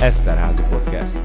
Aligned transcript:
Eszterházi 0.00 0.62
Podcast. 0.70 1.22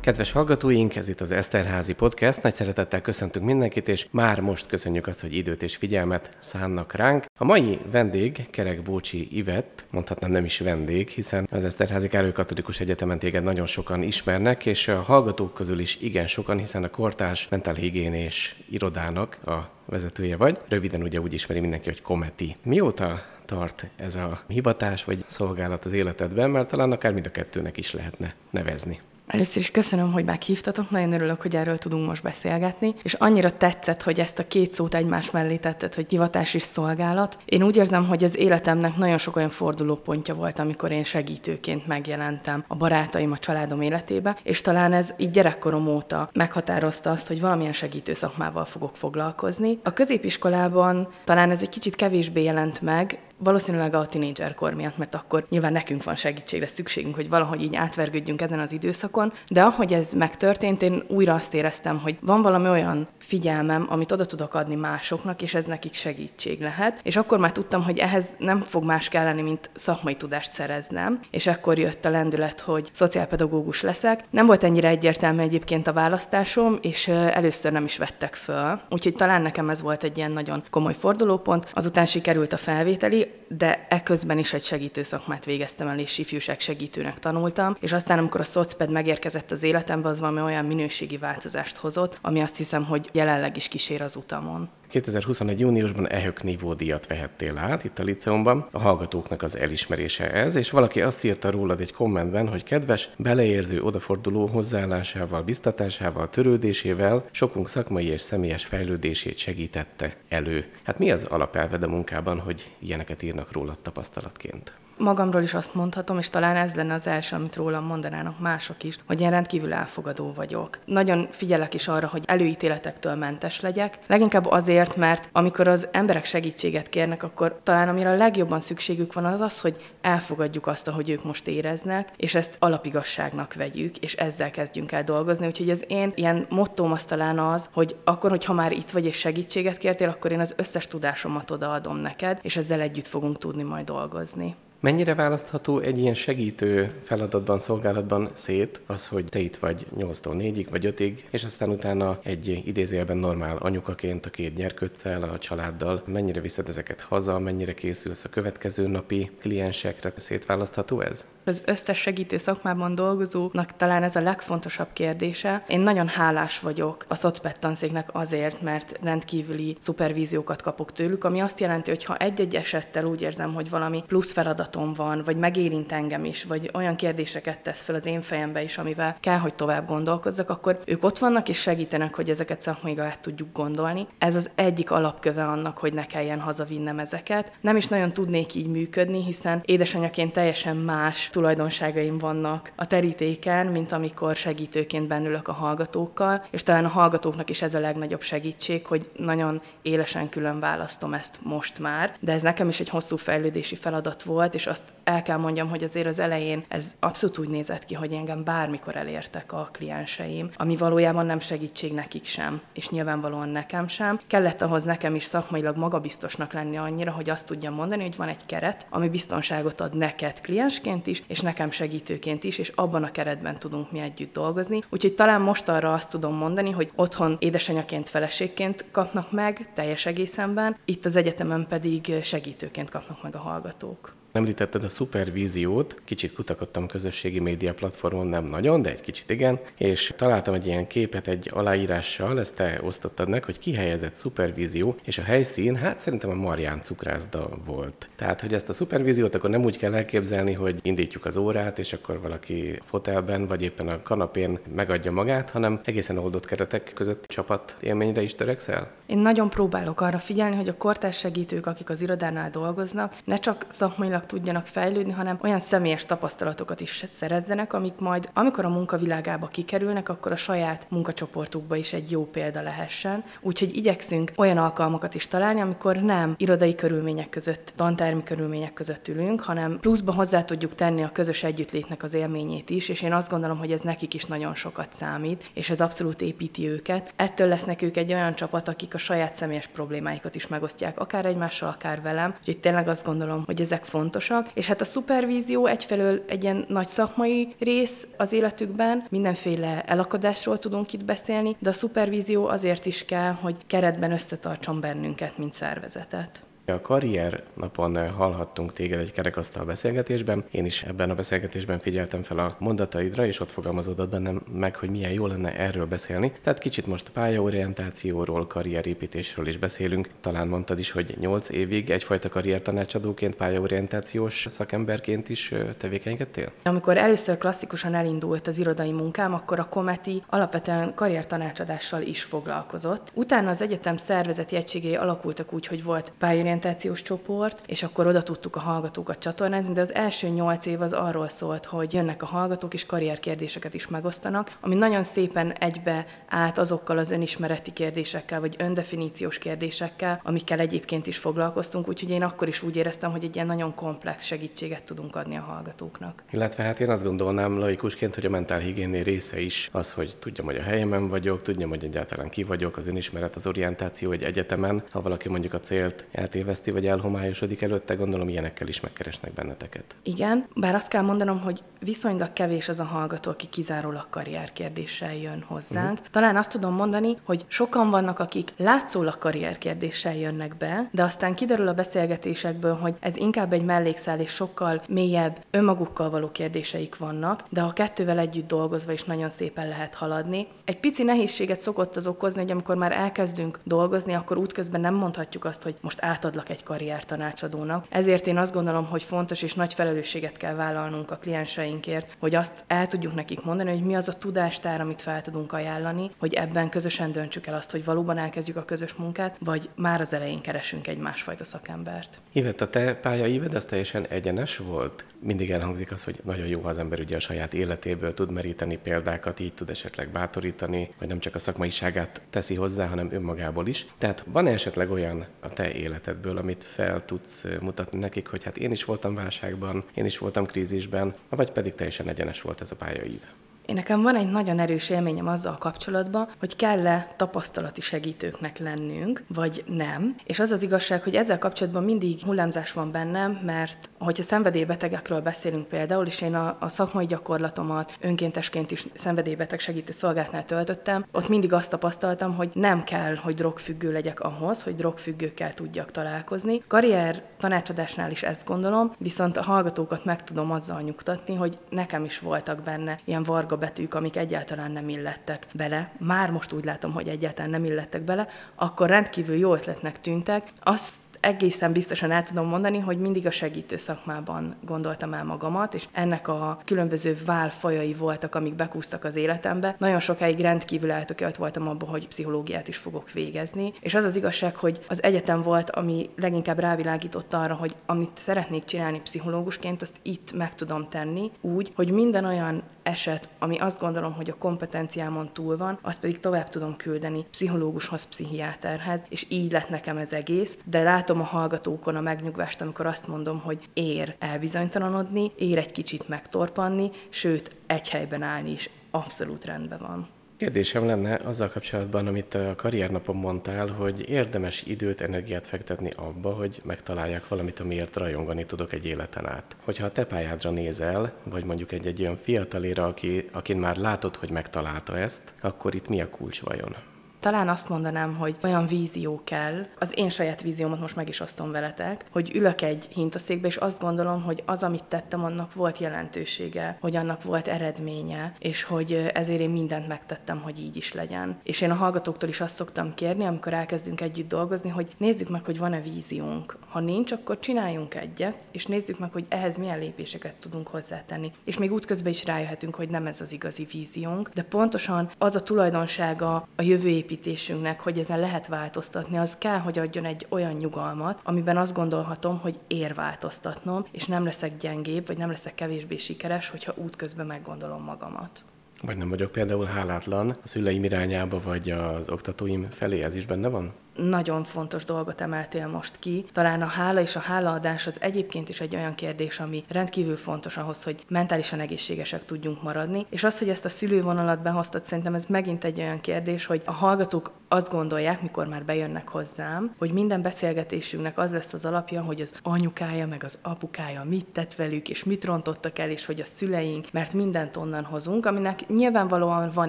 Kedves 0.00 0.32
hallgatóink, 0.32 0.96
ez 0.96 1.08
itt 1.08 1.20
az 1.20 1.32
Eszterházi 1.32 1.92
Podcast. 1.92 2.42
Nagy 2.42 2.54
szeretettel 2.54 3.00
köszöntünk 3.00 3.44
mindenkit, 3.44 3.88
és 3.88 4.06
már 4.10 4.40
most 4.40 4.66
köszönjük 4.66 5.06
azt, 5.06 5.20
hogy 5.20 5.36
időt 5.36 5.62
és 5.62 5.76
figyelmet 5.76 6.36
szánnak 6.38 6.94
ránk. 6.94 7.24
A 7.38 7.44
mai 7.44 7.78
vendég 7.90 8.50
Kerek 8.50 8.82
Bócsi 8.82 9.36
Ivett, 9.36 9.84
mondhatnám 9.90 10.30
nem 10.30 10.44
is 10.44 10.58
vendég, 10.58 11.08
hiszen 11.08 11.48
az 11.50 11.64
Eszterházi 11.64 12.08
Károly 12.08 12.32
Katolikus 12.32 12.80
Egyetemen 12.80 13.18
téged 13.18 13.42
nagyon 13.42 13.66
sokan 13.66 14.02
ismernek, 14.02 14.66
és 14.66 14.88
a 14.88 15.00
hallgatók 15.00 15.54
közül 15.54 15.78
is 15.78 15.98
igen 16.00 16.26
sokan, 16.26 16.58
hiszen 16.58 16.84
a 16.84 16.90
kortárs 16.90 17.48
mentálhigiénés 17.48 18.56
irodának 18.70 19.38
a 19.46 19.70
vezetője 19.86 20.36
vagy. 20.36 20.58
Röviden 20.68 21.02
ugye 21.02 21.20
úgy 21.20 21.34
ismeri 21.34 21.60
mindenki, 21.60 21.88
hogy 21.88 22.00
Kometi. 22.00 22.56
Mióta 22.62 23.31
tart 23.44 23.86
ez 23.96 24.16
a 24.16 24.40
hivatás 24.48 25.04
vagy 25.04 25.24
szolgálat 25.26 25.84
az 25.84 25.92
életedben, 25.92 26.50
mert 26.50 26.68
talán 26.68 26.92
akár 26.92 27.12
mind 27.12 27.26
a 27.26 27.30
kettőnek 27.30 27.76
is 27.76 27.92
lehetne 27.92 28.34
nevezni. 28.50 29.00
Először 29.26 29.62
is 29.62 29.70
köszönöm, 29.70 30.12
hogy 30.12 30.24
meghívtatok, 30.24 30.90
nagyon 30.90 31.12
örülök, 31.12 31.40
hogy 31.40 31.56
erről 31.56 31.78
tudunk 31.78 32.06
most 32.06 32.22
beszélgetni, 32.22 32.94
és 33.02 33.14
annyira 33.14 33.50
tetszett, 33.50 34.02
hogy 34.02 34.20
ezt 34.20 34.38
a 34.38 34.46
két 34.46 34.72
szót 34.72 34.94
egymás 34.94 35.30
mellé 35.30 35.56
tetted, 35.56 35.94
hogy 35.94 36.06
hivatás 36.08 36.54
és 36.54 36.62
szolgálat. 36.62 37.38
Én 37.44 37.62
úgy 37.62 37.76
érzem, 37.76 38.06
hogy 38.06 38.24
az 38.24 38.38
életemnek 38.38 38.96
nagyon 38.96 39.18
sok 39.18 39.36
olyan 39.36 39.48
fordulópontja 39.48 40.34
volt, 40.34 40.58
amikor 40.58 40.90
én 40.90 41.04
segítőként 41.04 41.86
megjelentem 41.86 42.64
a 42.66 42.76
barátaim, 42.76 43.32
a 43.32 43.38
családom 43.38 43.80
életébe, 43.80 44.36
és 44.42 44.60
talán 44.60 44.92
ez 44.92 45.14
így 45.16 45.30
gyerekkorom 45.30 45.86
óta 45.86 46.30
meghatározta 46.32 47.10
azt, 47.10 47.28
hogy 47.28 47.40
valamilyen 47.40 47.72
segítő 47.72 48.14
szakmával 48.14 48.64
fogok 48.64 48.96
foglalkozni. 48.96 49.78
A 49.82 49.92
középiskolában 49.92 51.08
talán 51.24 51.50
ez 51.50 51.62
egy 51.62 51.68
kicsit 51.68 51.96
kevésbé 51.96 52.42
jelent 52.42 52.80
meg, 52.80 53.18
Valószínűleg 53.44 53.94
a 53.94 54.06
tinédzserkor 54.06 54.74
miatt, 54.74 54.98
mert 54.98 55.14
akkor 55.14 55.46
nyilván 55.48 55.72
nekünk 55.72 56.04
van 56.04 56.16
segítségre 56.16 56.66
szükségünk, 56.66 57.14
hogy 57.14 57.28
valahogy 57.28 57.62
így 57.62 57.76
átvergődjünk 57.76 58.40
ezen 58.40 58.58
az 58.58 58.72
időszakon, 58.72 59.32
de 59.48 59.62
ahogy 59.62 59.92
ez 59.92 60.12
megtörtént, 60.12 60.82
én 60.82 61.02
újra 61.08 61.34
azt 61.34 61.54
éreztem, 61.54 61.98
hogy 61.98 62.18
van 62.20 62.42
valami 62.42 62.68
olyan 62.68 63.08
figyelmem, 63.18 63.86
amit 63.90 64.12
oda 64.12 64.24
tudok 64.24 64.54
adni 64.54 64.74
másoknak, 64.74 65.42
és 65.42 65.54
ez 65.54 65.64
nekik 65.64 65.94
segítség 65.94 66.60
lehet. 66.60 67.00
És 67.02 67.16
akkor 67.16 67.38
már 67.38 67.52
tudtam, 67.52 67.82
hogy 67.82 67.98
ehhez 67.98 68.34
nem 68.38 68.60
fog 68.60 68.84
más 68.84 69.08
kelleni, 69.08 69.42
mint 69.42 69.70
szakmai 69.74 70.14
tudást 70.14 70.52
szereznem, 70.52 71.20
és 71.30 71.46
akkor 71.46 71.78
jött 71.78 72.04
a 72.04 72.10
lendület, 72.10 72.60
hogy 72.60 72.90
szociálpedagógus 72.92 73.82
leszek. 73.82 74.24
Nem 74.30 74.46
volt 74.46 74.64
ennyire 74.64 74.88
egyértelmű 74.88 75.42
egyébként 75.42 75.86
a 75.86 75.92
választásom, 75.92 76.78
és 76.80 77.08
először 77.08 77.72
nem 77.72 77.84
is 77.84 77.98
vettek 77.98 78.34
föl. 78.34 78.80
Úgyhogy 78.90 79.14
talán 79.14 79.42
nekem 79.42 79.70
ez 79.70 79.82
volt 79.82 80.04
egy 80.04 80.16
ilyen 80.16 80.32
nagyon 80.32 80.62
komoly 80.70 80.94
fordulópont. 80.94 81.70
Azután 81.72 82.06
sikerült 82.06 82.52
a 82.52 82.56
felvételi, 82.56 83.31
de 83.48 83.86
eközben 83.88 84.38
is 84.38 84.52
egy 84.52 84.64
segítő 84.64 85.02
szakmát 85.02 85.44
végeztem 85.44 85.88
el, 85.88 85.98
és 85.98 86.18
ifjúság 86.18 86.60
segítőnek 86.60 87.18
tanultam, 87.18 87.76
és 87.80 87.92
aztán, 87.92 88.18
amikor 88.18 88.40
a 88.40 88.44
szocped 88.44 88.90
megérkezett 88.90 89.50
az 89.50 89.62
életembe, 89.62 90.08
az 90.08 90.20
valami 90.20 90.40
olyan 90.40 90.64
minőségi 90.64 91.16
változást 91.16 91.76
hozott, 91.76 92.18
ami 92.22 92.40
azt 92.40 92.56
hiszem, 92.56 92.84
hogy 92.84 93.08
jelenleg 93.12 93.56
is 93.56 93.68
kísér 93.68 94.02
az 94.02 94.16
utamon. 94.16 94.68
2021. 94.92 95.60
júniusban 95.60 96.08
EHÖK 96.08 96.42
nívódíjat 96.42 97.06
vehettél 97.06 97.58
át 97.58 97.84
itt 97.84 97.98
a 97.98 98.02
liceumban. 98.02 98.66
A 98.70 98.78
hallgatóknak 98.78 99.42
az 99.42 99.56
elismerése 99.56 100.32
ez, 100.32 100.56
és 100.56 100.70
valaki 100.70 101.00
azt 101.00 101.24
írta 101.24 101.50
rólad 101.50 101.80
egy 101.80 101.92
kommentben, 101.92 102.48
hogy 102.48 102.64
kedves, 102.64 103.10
beleérző, 103.16 103.82
odaforduló 103.82 104.46
hozzáállásával, 104.46 105.42
biztatásával, 105.42 106.30
törődésével 106.30 107.24
sokunk 107.30 107.68
szakmai 107.68 108.06
és 108.06 108.20
személyes 108.20 108.64
fejlődését 108.64 109.38
segítette 109.38 110.16
elő. 110.28 110.66
Hát 110.82 110.98
mi 110.98 111.10
az 111.10 111.24
alapelved 111.24 111.82
a 111.82 111.88
munkában, 111.88 112.38
hogy 112.38 112.70
ilyeneket 112.78 113.22
írnak 113.22 113.52
rólad 113.52 113.78
tapasztalatként? 113.78 114.81
Magamról 115.02 115.42
is 115.42 115.54
azt 115.54 115.74
mondhatom, 115.74 116.18
és 116.18 116.28
talán 116.28 116.56
ez 116.56 116.74
lenne 116.74 116.94
az 116.94 117.06
első, 117.06 117.36
amit 117.36 117.56
rólam 117.56 117.84
mondanának 117.84 118.40
mások 118.40 118.82
is, 118.82 118.98
hogy 119.06 119.20
én 119.20 119.30
rendkívül 119.30 119.72
elfogadó 119.72 120.32
vagyok. 120.32 120.78
Nagyon 120.84 121.28
figyelek 121.30 121.74
is 121.74 121.88
arra, 121.88 122.06
hogy 122.06 122.24
előítéletektől 122.26 123.14
mentes 123.14 123.60
legyek, 123.60 123.98
leginkább 124.06 124.46
azért, 124.46 124.96
mert 124.96 125.28
amikor 125.32 125.68
az 125.68 125.88
emberek 125.92 126.24
segítséget 126.24 126.88
kérnek, 126.88 127.22
akkor 127.22 127.60
talán 127.62 127.88
amire 127.88 128.10
a 128.10 128.16
legjobban 128.16 128.60
szükségük 128.60 129.12
van 129.12 129.24
az 129.24 129.40
az, 129.40 129.60
hogy 129.60 129.90
elfogadjuk 130.00 130.66
azt, 130.66 130.88
ahogy 130.88 131.10
ők 131.10 131.24
most 131.24 131.48
éreznek, 131.48 132.08
és 132.16 132.34
ezt 132.34 132.56
alapigasságnak 132.58 133.54
vegyük, 133.54 133.98
és 133.98 134.14
ezzel 134.14 134.50
kezdjünk 134.50 134.92
el 134.92 135.04
dolgozni. 135.04 135.46
Úgyhogy 135.46 135.70
az 135.70 135.84
én 135.88 136.12
ilyen 136.14 136.46
mottóm 136.48 136.92
az 136.92 137.04
talán 137.04 137.38
az, 137.38 137.68
hogy 137.72 137.96
akkor, 138.04 138.30
hogyha 138.30 138.52
már 138.52 138.72
itt 138.72 138.90
vagy 138.90 139.06
és 139.06 139.16
segítséget 139.16 139.78
kértél, 139.78 140.08
akkor 140.08 140.32
én 140.32 140.40
az 140.40 140.54
összes 140.56 140.86
tudásomat 140.86 141.50
odaadom 141.50 141.96
neked, 141.96 142.38
és 142.42 142.56
ezzel 142.56 142.80
együtt 142.80 143.06
fogunk 143.06 143.38
tudni 143.38 143.62
majd 143.62 143.86
dolgozni. 143.86 144.56
Mennyire 144.82 145.14
választható 145.14 145.78
egy 145.78 145.98
ilyen 145.98 146.14
segítő 146.14 146.92
feladatban, 147.02 147.58
szolgálatban 147.58 148.30
szét 148.32 148.80
az, 148.86 149.06
hogy 149.06 149.24
te 149.24 149.38
itt 149.38 149.56
vagy 149.56 149.86
8-tól 149.96 150.34
4-ig 150.38 150.66
vagy 150.70 150.94
5-ig, 150.96 151.18
és 151.30 151.44
aztán 151.44 151.70
utána 151.70 152.18
egy 152.22 152.62
idézőjelben 152.64 153.16
normál 153.16 153.56
anyukaként 153.56 154.26
a 154.26 154.30
két 154.30 154.54
gyerkőccel, 154.54 155.22
a 155.22 155.38
családdal, 155.38 156.02
mennyire 156.06 156.40
viszed 156.40 156.68
ezeket 156.68 157.00
haza, 157.00 157.38
mennyire 157.38 157.74
készülsz 157.74 158.24
a 158.24 158.28
következő 158.28 158.86
napi 158.86 159.30
kliensekre, 159.40 160.12
szétválasztható 160.16 161.00
ez? 161.00 161.26
Az 161.44 161.62
összes 161.66 161.98
segítő 161.98 162.38
szakmában 162.38 162.94
dolgozónak 162.94 163.76
talán 163.76 164.02
ez 164.02 164.16
a 164.16 164.20
legfontosabb 164.20 164.88
kérdése. 164.92 165.64
Én 165.68 165.80
nagyon 165.80 166.08
hálás 166.08 166.60
vagyok 166.60 167.04
a 167.08 167.14
szocpet 167.14 167.60
tanszéknek 167.60 168.08
azért, 168.12 168.62
mert 168.62 168.98
rendkívüli 169.02 169.76
szupervíziókat 169.80 170.62
kapok 170.62 170.92
tőlük, 170.92 171.24
ami 171.24 171.40
azt 171.40 171.60
jelenti, 171.60 171.90
hogy 171.90 172.04
ha 172.04 172.16
egy-egy 172.16 172.56
esettel 172.56 173.04
úgy 173.04 173.22
érzem, 173.22 173.54
hogy 173.54 173.70
valami 173.70 174.04
plusz 174.06 174.32
feladat 174.32 174.60
feladatom 174.62 174.94
van, 174.94 175.22
vagy 175.24 175.36
megérint 175.36 175.92
engem 175.92 176.24
is, 176.24 176.44
vagy 176.44 176.70
olyan 176.74 176.96
kérdéseket 176.96 177.58
tesz 177.58 177.82
fel 177.82 177.94
az 177.94 178.06
én 178.06 178.20
fejembe 178.20 178.62
is, 178.62 178.78
amivel 178.78 179.16
kell, 179.20 179.38
hogy 179.38 179.54
tovább 179.54 179.86
gondolkozzak, 179.86 180.50
akkor 180.50 180.78
ők 180.86 181.04
ott 181.04 181.18
vannak 181.18 181.48
és 181.48 181.60
segítenek, 181.60 182.14
hogy 182.14 182.30
ezeket 182.30 182.60
szakmai 182.60 182.98
át 182.98 183.20
tudjuk 183.20 183.52
gondolni. 183.52 184.06
Ez 184.18 184.36
az 184.36 184.50
egyik 184.54 184.90
alapköve 184.90 185.44
annak, 185.44 185.78
hogy 185.78 185.92
ne 185.92 186.06
kelljen 186.06 186.40
hazavinnem 186.40 186.98
ezeket. 186.98 187.52
Nem 187.60 187.76
is 187.76 187.88
nagyon 187.88 188.12
tudnék 188.12 188.54
így 188.54 188.66
működni, 188.66 189.24
hiszen 189.24 189.62
édesanyaként 189.64 190.32
teljesen 190.32 190.76
más 190.76 191.30
tulajdonságaim 191.32 192.18
vannak 192.18 192.72
a 192.76 192.86
terítéken, 192.86 193.66
mint 193.66 193.92
amikor 193.92 194.36
segítőként 194.36 195.08
bennülök 195.08 195.48
a 195.48 195.52
hallgatókkal, 195.52 196.44
és 196.50 196.62
talán 196.62 196.84
a 196.84 196.88
hallgatóknak 196.88 197.50
is 197.50 197.62
ez 197.62 197.74
a 197.74 197.80
legnagyobb 197.80 198.22
segítség, 198.22 198.86
hogy 198.86 199.10
nagyon 199.16 199.60
élesen 199.82 200.28
külön 200.28 200.60
választom 200.60 201.14
ezt 201.14 201.38
most 201.42 201.78
már, 201.78 202.16
de 202.20 202.32
ez 202.32 202.42
nekem 202.42 202.68
is 202.68 202.80
egy 202.80 202.88
hosszú 202.88 203.16
fejlődési 203.16 203.76
feladat 203.76 204.22
volt, 204.22 204.54
és 204.54 204.66
azt 204.66 204.82
el 205.04 205.22
kell 205.22 205.36
mondjam, 205.36 205.68
hogy 205.68 205.84
azért 205.84 206.06
az 206.06 206.18
elején 206.18 206.64
ez 206.68 206.94
abszolút 207.00 207.38
úgy 207.38 207.48
nézett 207.48 207.84
ki, 207.84 207.94
hogy 207.94 208.12
engem 208.12 208.44
bármikor 208.44 208.96
elértek 208.96 209.52
a 209.52 209.68
klienseim, 209.72 210.50
ami 210.56 210.76
valójában 210.76 211.26
nem 211.26 211.40
segítség 211.40 211.92
nekik 211.92 212.24
sem, 212.24 212.60
és 212.74 212.88
nyilvánvalóan 212.88 213.48
nekem 213.48 213.88
sem. 213.88 214.20
Kellett 214.26 214.62
ahhoz 214.62 214.84
nekem 214.84 215.14
is 215.14 215.24
szakmailag 215.24 215.76
magabiztosnak 215.76 216.52
lenni 216.52 216.76
annyira, 216.76 217.10
hogy 217.10 217.30
azt 217.30 217.46
tudjam 217.46 217.74
mondani, 217.74 218.02
hogy 218.02 218.16
van 218.16 218.28
egy 218.28 218.46
keret, 218.46 218.86
ami 218.90 219.08
biztonságot 219.08 219.80
ad 219.80 219.96
neked 219.96 220.40
kliensként 220.40 221.06
is, 221.06 221.21
és 221.26 221.40
nekem 221.40 221.70
segítőként 221.70 222.44
is, 222.44 222.58
és 222.58 222.72
abban 222.74 223.02
a 223.02 223.10
keretben 223.10 223.58
tudunk 223.58 223.92
mi 223.92 223.98
együtt 223.98 224.32
dolgozni. 224.32 224.82
Úgyhogy 224.90 225.14
talán 225.14 225.40
most 225.40 225.68
arra 225.68 225.92
azt 225.92 226.08
tudom 226.08 226.34
mondani, 226.34 226.70
hogy 226.70 226.90
otthon 226.94 227.36
édesanyaként, 227.38 228.08
feleségként 228.08 228.84
kapnak 228.90 229.32
meg 229.32 229.72
teljes 229.74 230.06
egészemben, 230.06 230.76
itt 230.84 231.04
az 231.04 231.16
egyetemen 231.16 231.66
pedig 231.68 232.12
segítőként 232.22 232.90
kapnak 232.90 233.22
meg 233.22 233.34
a 233.34 233.38
hallgatók. 233.38 234.20
Említetted 234.32 234.84
a 234.84 234.88
szupervíziót, 234.88 236.00
kicsit 236.04 236.32
kutakodtam 236.32 236.86
közösségi 236.86 237.40
média 237.40 237.74
platformon, 237.74 238.26
nem 238.26 238.44
nagyon, 238.44 238.82
de 238.82 238.90
egy 238.90 239.00
kicsit 239.00 239.30
igen, 239.30 239.60
és 239.78 240.12
találtam 240.16 240.54
egy 240.54 240.66
ilyen 240.66 240.86
képet 240.86 241.28
egy 241.28 241.50
aláírással, 241.52 242.38
ezt 242.38 242.56
te 242.56 242.80
osztottad 242.82 243.28
meg, 243.28 243.44
hogy 243.44 243.58
kihelyezett 243.58 244.12
szupervízió, 244.12 244.96
és 245.04 245.18
a 245.18 245.22
helyszín, 245.22 245.76
hát 245.76 245.98
szerintem 245.98 246.30
a 246.30 246.34
Marján 246.34 246.82
cukrászda 246.82 247.48
volt. 247.64 248.08
Tehát, 248.16 248.40
hogy 248.40 248.54
ezt 248.54 248.68
a 248.68 248.72
szupervíziót 248.72 249.34
akkor 249.34 249.50
nem 249.50 249.64
úgy 249.64 249.78
kell 249.78 249.94
elképzelni, 249.94 250.52
hogy 250.52 250.78
indítjuk 250.82 251.24
az 251.24 251.36
órát, 251.36 251.78
és 251.78 251.92
akkor 251.92 252.20
valaki 252.20 252.80
fotelben, 252.84 253.46
vagy 253.46 253.62
éppen 253.62 253.88
a 253.88 254.02
kanapén 254.02 254.58
megadja 254.74 255.12
magát, 255.12 255.50
hanem 255.50 255.80
egészen 255.84 256.18
oldott 256.18 256.46
keretek 256.46 256.92
között 256.94 257.24
csapat 257.26 257.76
élményre 257.80 258.22
is 258.22 258.34
törekszel? 258.34 258.90
Én 259.12 259.18
nagyon 259.18 259.50
próbálok 259.50 260.00
arra 260.00 260.18
figyelni, 260.18 260.56
hogy 260.56 260.68
a 260.68 260.76
kortárs 260.76 261.18
segítők, 261.18 261.66
akik 261.66 261.90
az 261.90 262.02
irodánál 262.02 262.50
dolgoznak, 262.50 263.14
ne 263.24 263.36
csak 263.36 263.64
szakmailag 263.68 264.26
tudjanak 264.26 264.66
fejlődni, 264.66 265.12
hanem 265.12 265.38
olyan 265.42 265.60
személyes 265.60 266.06
tapasztalatokat 266.06 266.80
is 266.80 267.04
szerezzenek, 267.10 267.72
amik 267.72 267.98
majd, 267.98 268.28
amikor 268.34 268.64
a 268.64 268.68
munkavilágába 268.68 269.46
kikerülnek, 269.46 270.08
akkor 270.08 270.32
a 270.32 270.36
saját 270.36 270.86
munkacsoportukba 270.88 271.76
is 271.76 271.92
egy 271.92 272.10
jó 272.10 272.26
példa 272.26 272.62
lehessen. 272.62 273.24
Úgyhogy 273.40 273.76
igyekszünk 273.76 274.32
olyan 274.36 274.58
alkalmakat 274.58 275.14
is 275.14 275.28
találni, 275.28 275.60
amikor 275.60 275.96
nem 275.96 276.34
irodai 276.36 276.74
körülmények 276.74 277.28
között, 277.28 277.72
tantermi 277.76 278.22
körülmények 278.22 278.72
között 278.72 279.08
ülünk, 279.08 279.40
hanem 279.40 279.78
pluszba 279.80 280.12
hozzá 280.12 280.44
tudjuk 280.44 280.74
tenni 280.74 281.02
a 281.02 281.12
közös 281.12 281.42
együttlétnek 281.42 282.02
az 282.02 282.14
élményét 282.14 282.70
is, 282.70 282.88
és 282.88 283.02
én 283.02 283.12
azt 283.12 283.30
gondolom, 283.30 283.58
hogy 283.58 283.72
ez 283.72 283.80
nekik 283.80 284.14
is 284.14 284.24
nagyon 284.24 284.54
sokat 284.54 284.92
számít, 284.92 285.50
és 285.54 285.70
ez 285.70 285.80
abszolút 285.80 286.22
építi 286.22 286.68
őket. 286.68 287.12
Ettől 287.16 287.48
lesznek 287.48 287.82
ők 287.82 287.96
egy 287.96 288.12
olyan 288.12 288.34
csapat, 288.34 288.68
akik 288.68 288.94
a 288.94 289.00
saját 289.02 289.34
személyes 289.34 289.66
problémáikat 289.66 290.34
is 290.34 290.46
megosztják, 290.46 290.98
akár 291.00 291.26
egymással, 291.26 291.68
akár 291.68 292.02
velem. 292.02 292.34
Úgyhogy 292.38 292.60
tényleg 292.60 292.88
azt 292.88 293.04
gondolom, 293.04 293.42
hogy 293.46 293.60
ezek 293.60 293.84
fontosak. 293.84 294.50
És 294.54 294.66
hát 294.66 294.80
a 294.80 294.84
szupervízió 294.84 295.66
egyfelől 295.66 296.24
egy 296.26 296.42
ilyen 296.42 296.64
nagy 296.68 296.88
szakmai 296.88 297.54
rész 297.58 298.06
az 298.16 298.32
életükben, 298.32 299.04
mindenféle 299.08 299.82
elakadásról 299.82 300.58
tudunk 300.58 300.92
itt 300.92 301.04
beszélni, 301.04 301.56
de 301.58 301.68
a 301.68 301.72
szupervízió 301.72 302.46
azért 302.46 302.86
is 302.86 303.04
kell, 303.04 303.32
hogy 303.32 303.56
keretben 303.66 304.12
összetartson 304.12 304.80
bennünket, 304.80 305.38
mint 305.38 305.52
szervezetet. 305.52 306.42
A 306.66 306.80
karrier 306.80 307.42
napon 307.54 308.10
hallhattunk 308.10 308.72
téged 308.72 308.98
egy 309.00 309.12
kerekasztal 309.12 309.64
beszélgetésben. 309.64 310.44
Én 310.50 310.64
is 310.64 310.82
ebben 310.82 311.10
a 311.10 311.14
beszélgetésben 311.14 311.78
figyeltem 311.78 312.22
fel 312.22 312.38
a 312.38 312.56
mondataidra, 312.58 313.26
és 313.26 313.40
ott 313.40 313.50
fogalmazódott 313.50 314.10
bennem 314.10 314.42
meg, 314.52 314.76
hogy 314.76 314.90
milyen 314.90 315.12
jó 315.12 315.26
lenne 315.26 315.56
erről 315.56 315.86
beszélni. 315.86 316.32
Tehát 316.42 316.58
kicsit 316.58 316.86
most 316.86 317.10
pályaorientációról, 317.10 318.46
karrierépítésről 318.46 319.46
is 319.46 319.56
beszélünk. 319.56 320.10
Talán 320.20 320.48
mondtad 320.48 320.78
is, 320.78 320.90
hogy 320.90 321.16
8 321.20 321.48
évig 321.48 321.90
egyfajta 321.90 322.28
karriertanácsadóként, 322.28 323.34
pályaorientációs 323.34 324.46
szakemberként 324.48 325.28
is 325.28 325.54
tevékenykedtél? 325.78 326.50
Amikor 326.62 326.96
először 326.96 327.38
klasszikusan 327.38 327.94
elindult 327.94 328.46
az 328.46 328.58
irodai 328.58 328.92
munkám, 328.92 329.34
akkor 329.34 329.58
a 329.58 329.68
Kometi 329.68 330.22
alapvetően 330.28 330.94
karriertanácsadással 330.94 332.02
is 332.02 332.22
foglalkozott. 332.22 333.10
Utána 333.14 333.50
az 333.50 333.62
egyetem 333.62 333.96
szervezeti 333.96 334.56
egységei 334.56 334.96
alakultak 334.96 335.52
úgy, 335.52 335.66
hogy 335.66 335.82
volt 335.82 336.12
pályaorientáció 336.18 336.50
orientációs 336.52 337.02
csoport, 337.02 337.62
és 337.66 337.82
akkor 337.82 338.06
oda 338.06 338.22
tudtuk 338.22 338.56
a 338.56 338.60
hallgatókat 338.60 339.18
csatornázni, 339.18 339.72
de 339.72 339.80
az 339.80 339.94
első 339.94 340.28
nyolc 340.28 340.66
év 340.66 340.80
az 340.80 340.92
arról 340.92 341.28
szólt, 341.28 341.64
hogy 341.64 341.92
jönnek 341.92 342.22
a 342.22 342.26
hallgatók, 342.26 342.74
és 342.74 342.86
karrierkérdéseket 342.86 343.74
is 343.74 343.88
megosztanak, 343.88 344.56
ami 344.60 344.74
nagyon 344.74 345.02
szépen 345.02 345.52
egybe 345.52 346.06
át 346.28 346.58
azokkal 346.58 346.98
az 346.98 347.10
önismereti 347.10 347.72
kérdésekkel, 347.72 348.40
vagy 348.40 348.56
öndefiníciós 348.58 349.38
kérdésekkel, 349.38 350.20
amikkel 350.24 350.58
egyébként 350.58 351.06
is 351.06 351.16
foglalkoztunk, 351.16 351.88
úgyhogy 351.88 352.10
én 352.10 352.22
akkor 352.22 352.48
is 352.48 352.62
úgy 352.62 352.76
éreztem, 352.76 353.10
hogy 353.10 353.24
egy 353.24 353.34
ilyen 353.34 353.46
nagyon 353.46 353.74
komplex 353.74 354.24
segítséget 354.24 354.84
tudunk 354.84 355.16
adni 355.16 355.36
a 355.36 355.40
hallgatóknak. 355.40 356.22
Illetve 356.30 356.62
hát 356.62 356.80
én 356.80 356.90
azt 356.90 357.04
gondolnám 357.04 357.58
laikusként, 357.58 358.14
hogy 358.14 358.24
a 358.24 358.30
mentálhigiéné 358.30 359.00
része 359.00 359.40
is 359.40 359.68
az, 359.72 359.92
hogy 359.92 360.16
tudjam, 360.18 360.46
hogy 360.46 360.56
a 360.56 360.62
helyemen 360.62 361.08
vagyok, 361.08 361.42
tudjam, 361.42 361.68
hogy 361.68 361.84
egyáltalán 361.84 362.28
ki 362.28 362.44
vagyok, 362.44 362.76
az 362.76 362.86
önismeret, 362.86 363.36
az 363.36 363.46
orientáció 363.46 364.10
egy 364.10 364.22
egyetemen, 364.22 364.82
ha 364.90 365.02
valaki 365.02 365.28
mondjuk 365.28 365.54
a 365.54 365.60
célt 365.60 366.06
eltér 366.12 366.41
eltéveszti, 366.42 366.70
vagy 366.70 366.86
elhomályosodik 366.86 367.62
előtte, 367.62 367.94
gondolom 367.94 368.28
ilyenekkel 368.28 368.68
is 368.68 368.80
megkeresnek 368.80 369.32
benneteket. 369.32 369.96
Igen, 370.02 370.46
bár 370.54 370.74
azt 370.74 370.88
kell 370.88 371.02
mondanom, 371.02 371.40
hogy 371.40 371.62
viszonylag 371.80 372.32
kevés 372.32 372.68
az 372.68 372.80
a 372.80 372.84
hallgató, 372.84 373.30
aki 373.30 373.48
kizárólag 373.48 374.06
karrierkérdéssel 374.10 375.14
jön 375.14 375.44
hozzánk. 375.46 375.92
Uh-huh. 375.92 376.06
Talán 376.10 376.36
azt 376.36 376.50
tudom 376.50 376.74
mondani, 376.74 377.16
hogy 377.24 377.44
sokan 377.48 377.90
vannak, 377.90 378.18
akik 378.18 378.52
látszólag 378.56 379.18
karrierkérdéssel 379.18 380.16
jönnek 380.16 380.56
be, 380.56 380.88
de 380.92 381.02
aztán 381.02 381.34
kiderül 381.34 381.68
a 381.68 381.74
beszélgetésekből, 381.74 382.74
hogy 382.74 382.94
ez 383.00 383.16
inkább 383.16 383.52
egy 383.52 383.64
mellékszál 383.64 384.20
és 384.20 384.30
sokkal 384.30 384.82
mélyebb 384.88 385.44
önmagukkal 385.50 386.10
való 386.10 386.30
kérdéseik 386.30 386.96
vannak, 386.96 387.44
de 387.48 387.60
a 387.60 387.72
kettővel 387.72 388.18
együtt 388.18 388.46
dolgozva 388.46 388.92
is 388.92 389.04
nagyon 389.04 389.30
szépen 389.30 389.68
lehet 389.68 389.94
haladni. 389.94 390.46
Egy 390.64 390.80
pici 390.80 391.02
nehézséget 391.02 391.60
szokott 391.60 391.96
az 391.96 392.06
okozni, 392.06 392.40
hogy 392.40 392.50
amikor 392.50 392.76
már 392.76 392.92
elkezdünk 392.92 393.58
dolgozni, 393.64 394.12
akkor 394.12 394.38
útközben 394.38 394.80
nem 394.80 394.94
mondhatjuk 394.94 395.44
azt, 395.44 395.62
hogy 395.62 395.74
most 395.80 396.02
átad 396.02 396.31
adlak 396.32 396.48
egy 396.48 396.62
karriertanácsadónak. 396.62 397.86
Ezért 397.88 398.26
én 398.26 398.36
azt 398.36 398.52
gondolom, 398.52 398.84
hogy 398.84 399.02
fontos 399.02 399.42
és 399.42 399.54
nagy 399.54 399.74
felelősséget 399.74 400.36
kell 400.36 400.54
vállalnunk 400.54 401.10
a 401.10 401.16
klienseinkért, 401.16 402.16
hogy 402.18 402.34
azt 402.34 402.64
el 402.66 402.86
tudjuk 402.86 403.14
nekik 403.14 403.44
mondani, 403.44 403.70
hogy 403.70 403.84
mi 403.84 403.94
az 403.94 404.08
a 404.08 404.12
tudástár, 404.12 404.80
amit 404.80 405.00
fel 405.00 405.20
tudunk 405.20 405.52
ajánlani, 405.52 406.10
hogy 406.18 406.34
ebben 406.34 406.68
közösen 406.68 407.12
döntsük 407.12 407.46
el 407.46 407.54
azt, 407.54 407.70
hogy 407.70 407.84
valóban 407.84 408.18
elkezdjük 408.18 408.56
a 408.56 408.64
közös 408.64 408.94
munkát, 408.94 409.36
vagy 409.40 409.68
már 409.76 410.00
az 410.00 410.14
elején 410.14 410.40
keresünk 410.40 410.86
egy 410.86 410.98
másfajta 410.98 411.44
szakembert. 411.44 412.18
Ivet, 412.32 412.60
a 412.60 412.68
te 412.68 412.94
pályaíved 412.94 413.54
az 413.54 413.64
teljesen 413.64 414.06
egyenes 414.06 414.56
volt? 414.56 415.06
Mindig 415.18 415.50
elhangzik 415.50 415.92
az, 415.92 416.04
hogy 416.04 416.20
nagyon 416.24 416.46
jó, 416.46 416.64
az 416.64 416.78
ember 416.78 417.00
ugye 417.00 417.16
a 417.16 417.20
saját 417.20 417.54
életéből 417.54 418.14
tud 418.14 418.30
meríteni 418.30 418.76
példákat, 418.76 419.40
így 419.40 419.54
tud 419.54 419.70
esetleg 419.70 420.08
bátorítani, 420.08 420.94
vagy 420.98 421.08
nem 421.08 421.18
csak 421.18 421.34
a 421.34 421.38
szakmaiságát 421.38 422.20
teszi 422.30 422.54
hozzá, 422.54 422.86
hanem 422.86 423.12
önmagából 423.12 423.66
is. 423.66 423.86
Tehát 423.98 424.24
van 424.26 424.46
esetleg 424.46 424.90
olyan 424.90 425.26
a 425.40 425.48
te 425.48 425.72
életed 425.72 426.16
ebből, 426.22 426.38
amit 426.38 426.64
fel 426.64 427.04
tudsz 427.04 427.46
mutatni 427.60 427.98
nekik, 427.98 428.26
hogy 428.26 428.44
hát 428.44 428.56
én 428.56 428.70
is 428.70 428.84
voltam 428.84 429.14
válságban, 429.14 429.84
én 429.94 430.04
is 430.04 430.18
voltam 430.18 430.46
krízisben, 430.46 431.14
vagy 431.28 431.50
pedig 431.50 431.74
teljesen 431.74 432.08
egyenes 432.08 432.42
volt 432.42 432.60
ez 432.60 432.70
a 432.70 432.76
pályaív. 432.76 433.20
Én 433.66 433.74
nekem 433.74 434.02
van 434.02 434.16
egy 434.16 434.30
nagyon 434.30 434.58
erős 434.58 434.90
élményem 434.90 435.28
azzal 435.28 435.58
kapcsolatban, 435.58 436.28
hogy 436.38 436.56
kell-e 436.56 437.14
tapasztalati 437.16 437.80
segítőknek 437.80 438.58
lennünk, 438.58 439.22
vagy 439.26 439.64
nem. 439.66 440.16
És 440.24 440.38
az 440.38 440.50
az 440.50 440.62
igazság, 440.62 441.02
hogy 441.02 441.14
ezzel 441.14 441.38
kapcsolatban 441.38 441.84
mindig 441.84 442.20
hullámzás 442.22 442.72
van 442.72 442.90
bennem, 442.90 443.40
mert 443.44 443.90
hogyha 444.04 444.22
szenvedélybetegekről 444.22 445.20
beszélünk 445.20 445.68
például, 445.68 446.06
és 446.06 446.20
én 446.20 446.34
a, 446.34 446.56
a 446.60 446.68
szakmai 446.68 447.06
gyakorlatomat 447.06 447.96
önkéntesként 448.00 448.70
is 448.70 448.86
szenvedélybeteg 448.94 449.60
segítő 449.60 449.92
szolgálatnál 449.92 450.44
töltöttem, 450.44 451.04
ott 451.12 451.28
mindig 451.28 451.52
azt 451.52 451.70
tapasztaltam, 451.70 452.34
hogy 452.34 452.50
nem 452.54 452.82
kell, 452.82 453.14
hogy 453.14 453.34
drogfüggő 453.34 453.92
legyek 453.92 454.20
ahhoz, 454.20 454.62
hogy 454.62 454.74
drogfüggőkkel 454.74 455.54
tudjak 455.54 455.90
találkozni. 455.90 456.62
Karrier 456.66 457.22
tanácsadásnál 457.38 458.10
is 458.10 458.22
ezt 458.22 458.44
gondolom, 458.44 458.92
viszont 458.98 459.36
a 459.36 459.42
hallgatókat 459.42 460.04
meg 460.04 460.24
tudom 460.24 460.50
azzal 460.50 460.80
nyugtatni, 460.80 461.34
hogy 461.34 461.58
nekem 461.68 462.04
is 462.04 462.18
voltak 462.18 462.62
benne 462.62 462.98
ilyen 463.04 463.22
varga 463.22 463.56
betűk, 463.56 463.94
amik 463.94 464.16
egyáltalán 464.16 464.70
nem 464.70 464.88
illettek 464.88 465.46
bele. 465.52 465.92
Már 465.98 466.30
most 466.30 466.52
úgy 466.52 466.64
látom, 466.64 466.92
hogy 466.92 467.08
egyáltalán 467.08 467.50
nem 467.50 467.64
illettek 467.64 468.02
bele, 468.02 468.28
akkor 468.54 468.88
rendkívül 468.88 469.36
jó 469.36 469.54
ötletnek 469.54 470.00
tűntek. 470.00 470.48
Azt 470.60 470.94
egészen 471.22 471.72
biztosan 471.72 472.10
el 472.10 472.22
tudom 472.22 472.46
mondani, 472.46 472.78
hogy 472.78 472.98
mindig 472.98 473.26
a 473.26 473.30
segítő 473.30 473.76
szakmában 473.76 474.54
gondoltam 474.64 475.14
el 475.14 475.24
magamat, 475.24 475.74
és 475.74 475.88
ennek 475.92 476.28
a 476.28 476.60
különböző 476.64 477.16
válfajai 477.26 477.92
voltak, 477.92 478.34
amik 478.34 478.54
bekúztak 478.54 479.04
az 479.04 479.16
életembe. 479.16 479.76
Nagyon 479.78 480.00
sokáig 480.00 480.40
rendkívül 480.40 480.90
eltökélt 480.90 481.36
voltam 481.36 481.68
abban, 481.68 481.88
hogy 481.88 482.08
pszichológiát 482.08 482.68
is 482.68 482.76
fogok 482.76 483.10
végezni, 483.10 483.72
és 483.80 483.94
az 483.94 484.04
az 484.04 484.16
igazság, 484.16 484.56
hogy 484.56 484.84
az 484.88 485.02
egyetem 485.02 485.42
volt, 485.42 485.70
ami 485.70 486.10
leginkább 486.16 486.58
rávilágított 486.58 487.34
arra, 487.34 487.54
hogy 487.54 487.76
amit 487.86 488.10
szeretnék 488.14 488.64
csinálni 488.64 489.00
pszichológusként, 489.00 489.82
azt 489.82 489.96
itt 490.02 490.32
meg 490.32 490.54
tudom 490.54 490.88
tenni, 490.88 491.30
úgy, 491.40 491.72
hogy 491.74 491.90
minden 491.90 492.24
olyan 492.24 492.62
eset, 492.82 493.28
ami 493.38 493.58
azt 493.58 493.80
gondolom, 493.80 494.12
hogy 494.12 494.30
a 494.30 494.36
kompetenciámon 494.38 495.30
túl 495.32 495.56
van, 495.56 495.78
azt 495.82 496.00
pedig 496.00 496.20
tovább 496.20 496.48
tudom 496.48 496.76
küldeni 496.76 497.26
pszichológushoz, 497.30 498.08
pszichiáterhez, 498.08 499.04
és 499.08 499.26
így 499.28 499.52
lett 499.52 499.68
nekem 499.68 499.96
ez 499.96 500.12
egész, 500.12 500.58
de 500.64 500.82
látom, 500.82 501.11
látom 501.12 501.26
a 501.26 501.38
hallgatókon 501.38 501.96
a 501.96 502.00
megnyugvást, 502.00 502.60
amikor 502.60 502.86
azt 502.86 503.06
mondom, 503.06 503.40
hogy 503.40 503.68
ér 503.72 504.14
elbizonytalanodni, 504.18 505.32
ér 505.36 505.58
egy 505.58 505.72
kicsit 505.72 506.08
megtorpanni, 506.08 506.90
sőt, 507.08 507.50
egy 507.66 507.88
helyben 507.88 508.22
állni 508.22 508.50
is 508.50 508.70
abszolút 508.90 509.44
rendben 509.44 509.78
van. 509.78 510.06
Kérdésem 510.36 510.86
lenne 510.86 511.20
azzal 511.24 511.48
kapcsolatban, 511.48 512.06
amit 512.06 512.34
a 512.34 512.54
karriernapon 512.56 513.16
mondtál, 513.16 513.68
hogy 513.68 514.08
érdemes 514.08 514.62
időt, 514.62 515.00
energiát 515.00 515.46
fektetni 515.46 515.90
abba, 515.96 516.30
hogy 516.30 516.60
megtalálják 516.64 517.28
valamit, 517.28 517.60
amiért 517.60 517.96
rajongani 517.96 518.46
tudok 518.46 518.72
egy 518.72 518.86
életen 518.86 519.28
át. 519.28 519.56
Hogyha 519.64 519.86
a 519.86 519.92
te 519.92 520.04
pályádra 520.04 520.50
nézel, 520.50 521.12
vagy 521.24 521.44
mondjuk 521.44 521.72
egy-egy 521.72 522.00
olyan 522.00 522.16
fiatalére, 522.16 522.84
aki, 522.84 523.28
akin 523.32 523.56
már 523.56 523.76
látod, 523.76 524.16
hogy 524.16 524.30
megtalálta 524.30 524.98
ezt, 524.98 525.34
akkor 525.40 525.74
itt 525.74 525.88
mi 525.88 526.00
a 526.00 526.08
kulcs 526.08 526.40
vajon? 526.40 526.76
Talán 527.22 527.48
azt 527.48 527.68
mondanám, 527.68 528.14
hogy 528.14 528.36
olyan 528.42 528.66
vízió 528.66 529.20
kell, 529.24 529.66
az 529.78 529.92
én 529.94 530.08
saját 530.08 530.42
víziómat 530.42 530.80
most 530.80 530.96
meg 530.96 531.08
is 531.08 531.20
osztom 531.20 531.50
veletek, 531.50 532.04
hogy 532.10 532.30
ülök 532.34 532.62
egy 532.62 532.88
hintaszékbe, 532.92 533.46
és 533.46 533.56
azt 533.56 533.80
gondolom, 533.80 534.22
hogy 534.22 534.42
az, 534.46 534.62
amit 534.62 534.84
tettem, 534.84 535.24
annak 535.24 535.54
volt 535.54 535.78
jelentősége, 535.78 536.76
hogy 536.80 536.96
annak 536.96 537.22
volt 537.22 537.48
eredménye, 537.48 538.32
és 538.38 538.62
hogy 538.62 539.10
ezért 539.14 539.40
én 539.40 539.50
mindent 539.50 539.88
megtettem, 539.88 540.40
hogy 540.40 540.58
így 540.58 540.76
is 540.76 540.92
legyen. 540.92 541.38
És 541.42 541.60
én 541.60 541.70
a 541.70 541.74
hallgatóktól 541.74 542.28
is 542.28 542.40
azt 542.40 542.54
szoktam 542.54 542.94
kérni, 542.94 543.24
amikor 543.24 543.52
elkezdünk 543.52 544.00
együtt 544.00 544.28
dolgozni, 544.28 544.68
hogy 544.68 544.94
nézzük 544.98 545.28
meg, 545.28 545.44
hogy 545.44 545.58
van-e 545.58 545.80
víziónk. 545.80 546.56
Ha 546.68 546.80
nincs, 546.80 547.12
akkor 547.12 547.38
csináljunk 547.38 547.94
egyet, 547.94 548.48
és 548.50 548.66
nézzük 548.66 548.98
meg, 548.98 549.12
hogy 549.12 549.26
ehhez 549.28 549.56
milyen 549.56 549.78
lépéseket 549.78 550.34
tudunk 550.34 550.68
hozzátenni. 550.68 551.32
És 551.44 551.58
még 551.58 551.72
útközben 551.72 552.12
is 552.12 552.24
rájöhetünk, 552.24 552.74
hogy 552.74 552.88
nem 552.88 553.06
ez 553.06 553.20
az 553.20 553.32
igazi 553.32 553.66
víziónk, 553.72 554.28
de 554.28 554.42
pontosan 554.42 555.10
az 555.18 555.36
a 555.36 555.42
tulajdonsága 555.42 556.48
a 556.56 556.62
jövő 556.62 556.88
építésünknek, 557.12 557.80
hogy 557.80 557.98
ezen 557.98 558.20
lehet 558.20 558.46
változtatni, 558.46 559.18
az 559.18 559.38
kell, 559.38 559.58
hogy 559.58 559.78
adjon 559.78 560.04
egy 560.04 560.26
olyan 560.28 560.52
nyugalmat, 560.52 561.20
amiben 561.22 561.56
azt 561.56 561.74
gondolhatom, 561.74 562.38
hogy 562.38 562.58
ér 562.66 562.94
változtatnom, 562.94 563.86
és 563.90 564.06
nem 564.06 564.24
leszek 564.24 564.56
gyengébb, 564.56 565.06
vagy 565.06 565.18
nem 565.18 565.30
leszek 565.30 565.54
kevésbé 565.54 565.96
sikeres, 565.96 566.48
hogyha 566.48 566.72
útközben 566.76 567.26
meggondolom 567.26 567.82
magamat. 567.82 568.42
Vagy 568.82 568.96
nem 568.96 569.08
vagyok 569.08 569.32
például 569.32 569.64
hálátlan 569.64 570.30
a 570.30 570.48
szüleim 570.48 570.84
irányába, 570.84 571.40
vagy 571.40 571.70
az 571.70 572.08
oktatóim 572.08 572.66
felé, 572.70 573.02
ez 573.02 573.16
is 573.16 573.26
benne 573.26 573.48
van? 573.48 573.72
Nagyon 573.96 574.44
fontos 574.44 574.84
dolgot 574.84 575.20
emeltél 575.20 575.66
most 575.66 575.98
ki. 575.98 576.24
Talán 576.32 576.62
a 576.62 576.66
hála 576.66 577.00
és 577.00 577.16
a 577.16 577.20
hálaadás 577.20 577.86
az 577.86 577.96
egyébként 578.00 578.48
is 578.48 578.60
egy 578.60 578.76
olyan 578.76 578.94
kérdés, 578.94 579.40
ami 579.40 579.64
rendkívül 579.68 580.16
fontos 580.16 580.56
ahhoz, 580.56 580.84
hogy 580.84 581.04
mentálisan 581.08 581.60
egészségesek 581.60 582.24
tudjunk 582.24 582.62
maradni. 582.62 583.06
És 583.10 583.24
az, 583.24 583.38
hogy 583.38 583.48
ezt 583.48 583.64
a 583.64 583.68
szülővonalat 583.68 584.42
behoztad, 584.42 584.84
szerintem 584.84 585.14
ez 585.14 585.24
megint 585.24 585.64
egy 585.64 585.80
olyan 585.80 586.00
kérdés, 586.00 586.46
hogy 586.46 586.62
a 586.64 586.72
hallgatók 586.72 587.30
azt 587.48 587.70
gondolják, 587.70 588.22
mikor 588.22 588.46
már 588.46 588.64
bejönnek 588.64 589.08
hozzám, 589.08 589.74
hogy 589.78 589.92
minden 589.92 590.22
beszélgetésünknek 590.22 591.18
az 591.18 591.30
lesz 591.30 591.52
az 591.52 591.64
alapja, 591.64 592.02
hogy 592.02 592.20
az 592.20 592.34
anyukája 592.42 593.06
meg 593.06 593.24
az 593.24 593.38
apukája 593.42 594.04
mit 594.04 594.26
tett 594.26 594.54
velük, 594.54 594.88
és 594.88 595.04
mit 595.04 595.24
rontottak 595.24 595.78
el, 595.78 595.90
és 595.90 596.04
hogy 596.06 596.20
a 596.20 596.24
szüleink, 596.24 596.92
mert 596.92 597.12
mindent 597.12 597.56
onnan 597.56 597.84
hozunk, 597.84 598.26
aminek 598.26 598.68
nyilvánvalóan 598.68 599.50
van 599.54 599.68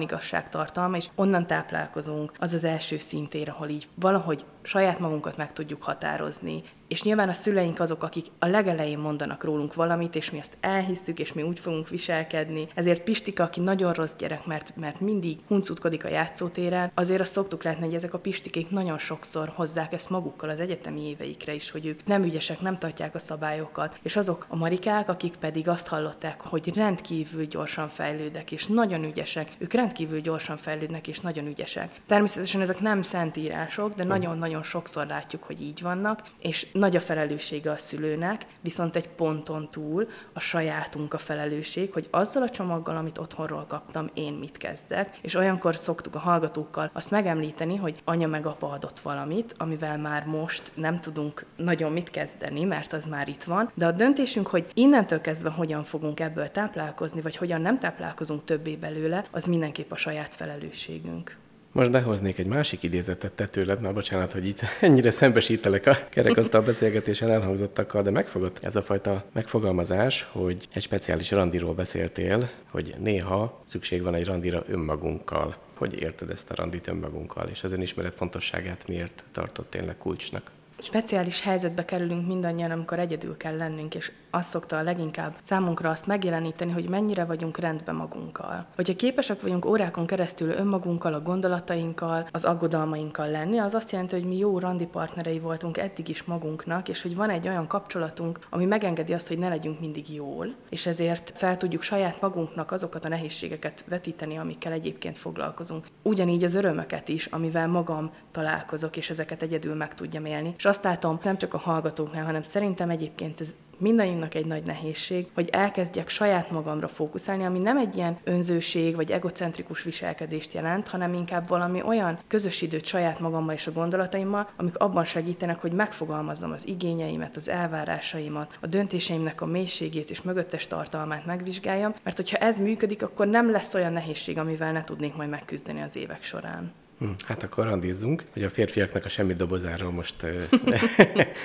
igazságtartalma, 0.00 0.96
és 0.96 1.08
onnan 1.14 1.46
táplálkozunk. 1.46 2.32
Az 2.38 2.52
az 2.52 2.64
első 2.64 2.98
szintér, 2.98 3.48
ahol 3.48 3.68
így 3.68 3.88
valahogy 4.14 4.53
saját 4.66 4.98
magunkat 4.98 5.36
meg 5.36 5.52
tudjuk 5.52 5.82
határozni, 5.82 6.62
és 6.88 7.02
nyilván 7.02 7.28
a 7.28 7.32
szüleink 7.32 7.80
azok, 7.80 8.02
akik 8.02 8.26
a 8.38 8.46
legelején 8.46 8.98
mondanak 8.98 9.44
rólunk 9.44 9.74
valamit, 9.74 10.14
és 10.14 10.30
mi 10.30 10.38
ezt 10.38 10.56
elhisszük, 10.60 11.18
és 11.18 11.32
mi 11.32 11.42
úgy 11.42 11.58
fogunk 11.58 11.88
viselkedni. 11.88 12.68
Ezért 12.74 13.02
Pistika, 13.02 13.42
aki 13.42 13.60
nagyon 13.60 13.92
rossz 13.92 14.14
gyerek, 14.18 14.46
mert, 14.46 14.76
mert 14.76 15.00
mindig 15.00 15.38
huncutkodik 15.46 16.04
a 16.04 16.08
játszótéren, 16.08 16.90
azért 16.94 17.20
azt 17.20 17.30
szoktuk 17.30 17.62
látni, 17.62 17.84
hogy 17.84 17.94
ezek 17.94 18.14
a 18.14 18.18
pistikék 18.18 18.70
nagyon 18.70 18.98
sokszor 18.98 19.52
hozzák 19.54 19.92
ezt 19.92 20.10
magukkal 20.10 20.48
az 20.48 20.60
egyetemi 20.60 21.08
éveikre 21.08 21.54
is, 21.54 21.70
hogy 21.70 21.86
ők 21.86 22.04
nem 22.04 22.22
ügyesek, 22.22 22.60
nem 22.60 22.78
tartják 22.78 23.14
a 23.14 23.18
szabályokat. 23.18 23.98
És 24.02 24.16
azok 24.16 24.46
a 24.48 24.56
marikák, 24.56 25.08
akik 25.08 25.36
pedig 25.36 25.68
azt 25.68 25.86
hallották, 25.86 26.40
hogy 26.40 26.76
rendkívül 26.76 27.44
gyorsan 27.44 27.88
fejlődnek, 27.88 28.52
és 28.52 28.66
nagyon 28.66 29.04
ügyesek, 29.04 29.48
ők 29.58 29.72
rendkívül 29.72 30.20
gyorsan 30.20 30.56
fejlődnek, 30.56 31.08
és 31.08 31.20
nagyon 31.20 31.46
ügyesek. 31.46 31.90
Természetesen 32.06 32.60
ezek 32.60 32.80
nem 32.80 33.02
szentírások, 33.02 33.94
de 33.94 34.04
nagyon-nagyon 34.04 34.53
sokszor 34.62 35.06
látjuk, 35.06 35.42
hogy 35.42 35.60
így 35.60 35.82
vannak, 35.82 36.22
és 36.40 36.66
nagy 36.72 36.96
a 36.96 37.00
felelőssége 37.00 37.70
a 37.70 37.76
szülőnek, 37.76 38.46
viszont 38.60 38.96
egy 38.96 39.08
ponton 39.08 39.70
túl 39.70 40.08
a 40.32 40.40
sajátunk 40.40 41.14
a 41.14 41.18
felelősség, 41.18 41.92
hogy 41.92 42.08
azzal 42.10 42.42
a 42.42 42.48
csomaggal, 42.48 42.96
amit 42.96 43.18
otthonról 43.18 43.64
kaptam, 43.68 44.10
én 44.14 44.32
mit 44.32 44.56
kezdek. 44.56 45.18
És 45.22 45.34
olyankor 45.34 45.76
szoktuk 45.76 46.14
a 46.14 46.18
hallgatókkal 46.18 46.90
azt 46.92 47.10
megemlíteni, 47.10 47.76
hogy 47.76 48.00
anya 48.04 48.26
meg 48.26 48.46
apa 48.46 48.70
adott 48.70 49.00
valamit, 49.00 49.54
amivel 49.58 49.98
már 49.98 50.24
most 50.26 50.72
nem 50.74 51.00
tudunk 51.00 51.44
nagyon 51.56 51.92
mit 51.92 52.10
kezdeni, 52.10 52.64
mert 52.64 52.92
az 52.92 53.04
már 53.04 53.28
itt 53.28 53.42
van, 53.42 53.70
de 53.74 53.86
a 53.86 53.92
döntésünk, 53.92 54.46
hogy 54.46 54.70
innentől 54.74 55.20
kezdve 55.20 55.50
hogyan 55.50 55.84
fogunk 55.84 56.20
ebből 56.20 56.50
táplálkozni, 56.50 57.20
vagy 57.20 57.36
hogyan 57.36 57.60
nem 57.60 57.78
táplálkozunk 57.78 58.44
többé 58.44 58.76
belőle, 58.76 59.24
az 59.30 59.44
mindenképp 59.44 59.90
a 59.90 59.96
saját 59.96 60.34
felelősségünk. 60.34 61.42
Most 61.74 61.90
behoznék 61.90 62.38
egy 62.38 62.46
másik 62.46 62.82
idézetet 62.82 63.32
te 63.32 63.46
tőled, 63.46 63.80
már 63.80 63.94
bocsánat, 63.94 64.32
hogy 64.32 64.46
itt 64.46 64.60
ennyire 64.80 65.10
szembesítelek 65.10 65.86
a 65.86 65.96
kerekasztal 66.10 66.62
beszélgetésen 66.62 67.30
elhangzottakkal, 67.30 68.02
de 68.02 68.10
megfogott 68.10 68.58
ez 68.62 68.76
a 68.76 68.82
fajta 68.82 69.24
megfogalmazás, 69.32 70.28
hogy 70.32 70.68
egy 70.72 70.82
speciális 70.82 71.30
randiról 71.30 71.74
beszéltél, 71.74 72.50
hogy 72.70 72.94
néha 72.98 73.62
szükség 73.64 74.02
van 74.02 74.14
egy 74.14 74.24
randira 74.24 74.64
önmagunkkal. 74.68 75.56
Hogy 75.74 76.00
érted 76.02 76.30
ezt 76.30 76.50
a 76.50 76.54
randit 76.54 76.88
önmagunkkal, 76.88 77.48
és 77.48 77.64
az 77.64 77.72
önismeret 77.72 78.14
fontosságát 78.14 78.88
miért 78.88 79.24
tartott 79.32 79.70
tényleg 79.70 79.96
kulcsnak? 79.96 80.50
speciális 80.78 81.40
helyzetbe 81.40 81.84
kerülünk 81.84 82.26
mindannyian, 82.26 82.70
amikor 82.70 82.98
egyedül 82.98 83.36
kell 83.36 83.56
lennünk, 83.56 83.94
és 83.94 84.12
azt 84.34 84.48
szokta 84.48 84.78
a 84.78 84.82
leginkább 84.82 85.34
számunkra 85.42 85.90
azt 85.90 86.06
megjeleníteni, 86.06 86.72
hogy 86.72 86.88
mennyire 86.88 87.24
vagyunk 87.24 87.58
rendben 87.58 87.94
magunkkal. 87.94 88.66
Hogyha 88.74 88.96
képesek 88.96 89.40
vagyunk 89.40 89.64
órákon 89.64 90.06
keresztül 90.06 90.50
önmagunkkal, 90.50 91.14
a 91.14 91.20
gondolatainkkal, 91.20 92.26
az 92.30 92.44
aggodalmainkkal 92.44 93.30
lenni, 93.30 93.58
az 93.58 93.74
azt 93.74 93.90
jelenti, 93.90 94.14
hogy 94.14 94.28
mi 94.28 94.36
jó 94.36 94.58
randi 94.58 94.86
partnerei 94.86 95.38
voltunk 95.38 95.78
eddig 95.78 96.08
is 96.08 96.22
magunknak, 96.22 96.88
és 96.88 97.02
hogy 97.02 97.16
van 97.16 97.30
egy 97.30 97.48
olyan 97.48 97.66
kapcsolatunk, 97.66 98.38
ami 98.50 98.64
megengedi 98.64 99.12
azt, 99.12 99.28
hogy 99.28 99.38
ne 99.38 99.48
legyünk 99.48 99.80
mindig 99.80 100.14
jól, 100.14 100.54
és 100.68 100.86
ezért 100.86 101.32
fel 101.34 101.56
tudjuk 101.56 101.82
saját 101.82 102.20
magunknak 102.20 102.70
azokat 102.70 103.04
a 103.04 103.08
nehézségeket 103.08 103.84
vetíteni, 103.88 104.36
amikkel 104.36 104.72
egyébként 104.72 105.18
foglalkozunk. 105.18 105.86
Ugyanígy 106.02 106.44
az 106.44 106.54
örömöket 106.54 107.08
is, 107.08 107.26
amivel 107.26 107.68
magam 107.68 108.10
találkozok, 108.30 108.96
és 108.96 109.10
ezeket 109.10 109.42
egyedül 109.42 109.74
meg 109.74 109.94
tudjam 109.94 110.24
élni. 110.24 110.54
És 110.56 110.64
azt 110.64 110.84
látom 110.84 111.18
nem 111.22 111.38
csak 111.38 111.54
a 111.54 111.58
hallgatóknál, 111.58 112.24
hanem 112.24 112.42
szerintem 112.42 112.90
egyébként 112.90 113.40
ez 113.40 113.54
mindannyiunknak 113.78 114.34
egy 114.34 114.46
nagy 114.46 114.62
nehézség, 114.62 115.26
hogy 115.34 115.48
elkezdjek 115.52 116.08
saját 116.08 116.50
magamra 116.50 116.88
fókuszálni, 116.88 117.44
ami 117.44 117.58
nem 117.58 117.76
egy 117.76 117.96
ilyen 117.96 118.18
önzőség 118.24 118.96
vagy 118.96 119.10
egocentrikus 119.10 119.82
viselkedést 119.82 120.52
jelent, 120.52 120.88
hanem 120.88 121.14
inkább 121.14 121.48
valami 121.48 121.82
olyan 121.82 122.18
közös 122.28 122.62
időt 122.62 122.84
saját 122.84 123.20
magammal 123.20 123.54
és 123.54 123.66
a 123.66 123.72
gondolataimmal, 123.72 124.48
amik 124.56 124.76
abban 124.76 125.04
segítenek, 125.04 125.60
hogy 125.60 125.72
megfogalmazzam 125.72 126.52
az 126.52 126.66
igényeimet, 126.66 127.36
az 127.36 127.48
elvárásaimat, 127.48 128.58
a 128.60 128.66
döntéseimnek 128.66 129.40
a 129.40 129.46
mélységét 129.46 130.10
és 130.10 130.22
mögöttes 130.22 130.66
tartalmát 130.66 131.26
megvizsgáljam, 131.26 131.94
mert 132.02 132.16
hogyha 132.16 132.36
ez 132.36 132.58
működik, 132.58 133.02
akkor 133.02 133.26
nem 133.26 133.50
lesz 133.50 133.74
olyan 133.74 133.92
nehézség, 133.92 134.38
amivel 134.38 134.72
ne 134.72 134.84
tudnék 134.84 135.14
majd 135.14 135.28
megküzdeni 135.28 135.82
az 135.82 135.96
évek 135.96 136.22
során. 136.22 136.72
Hm, 136.98 137.06
hát 137.24 137.42
akkor 137.42 137.64
randizzunk, 137.64 138.24
hogy 138.32 138.42
a 138.42 138.50
férfiaknak 138.50 139.04
a 139.04 139.08
semmi 139.08 139.32
dobozáról 139.32 139.90
most 139.90 140.26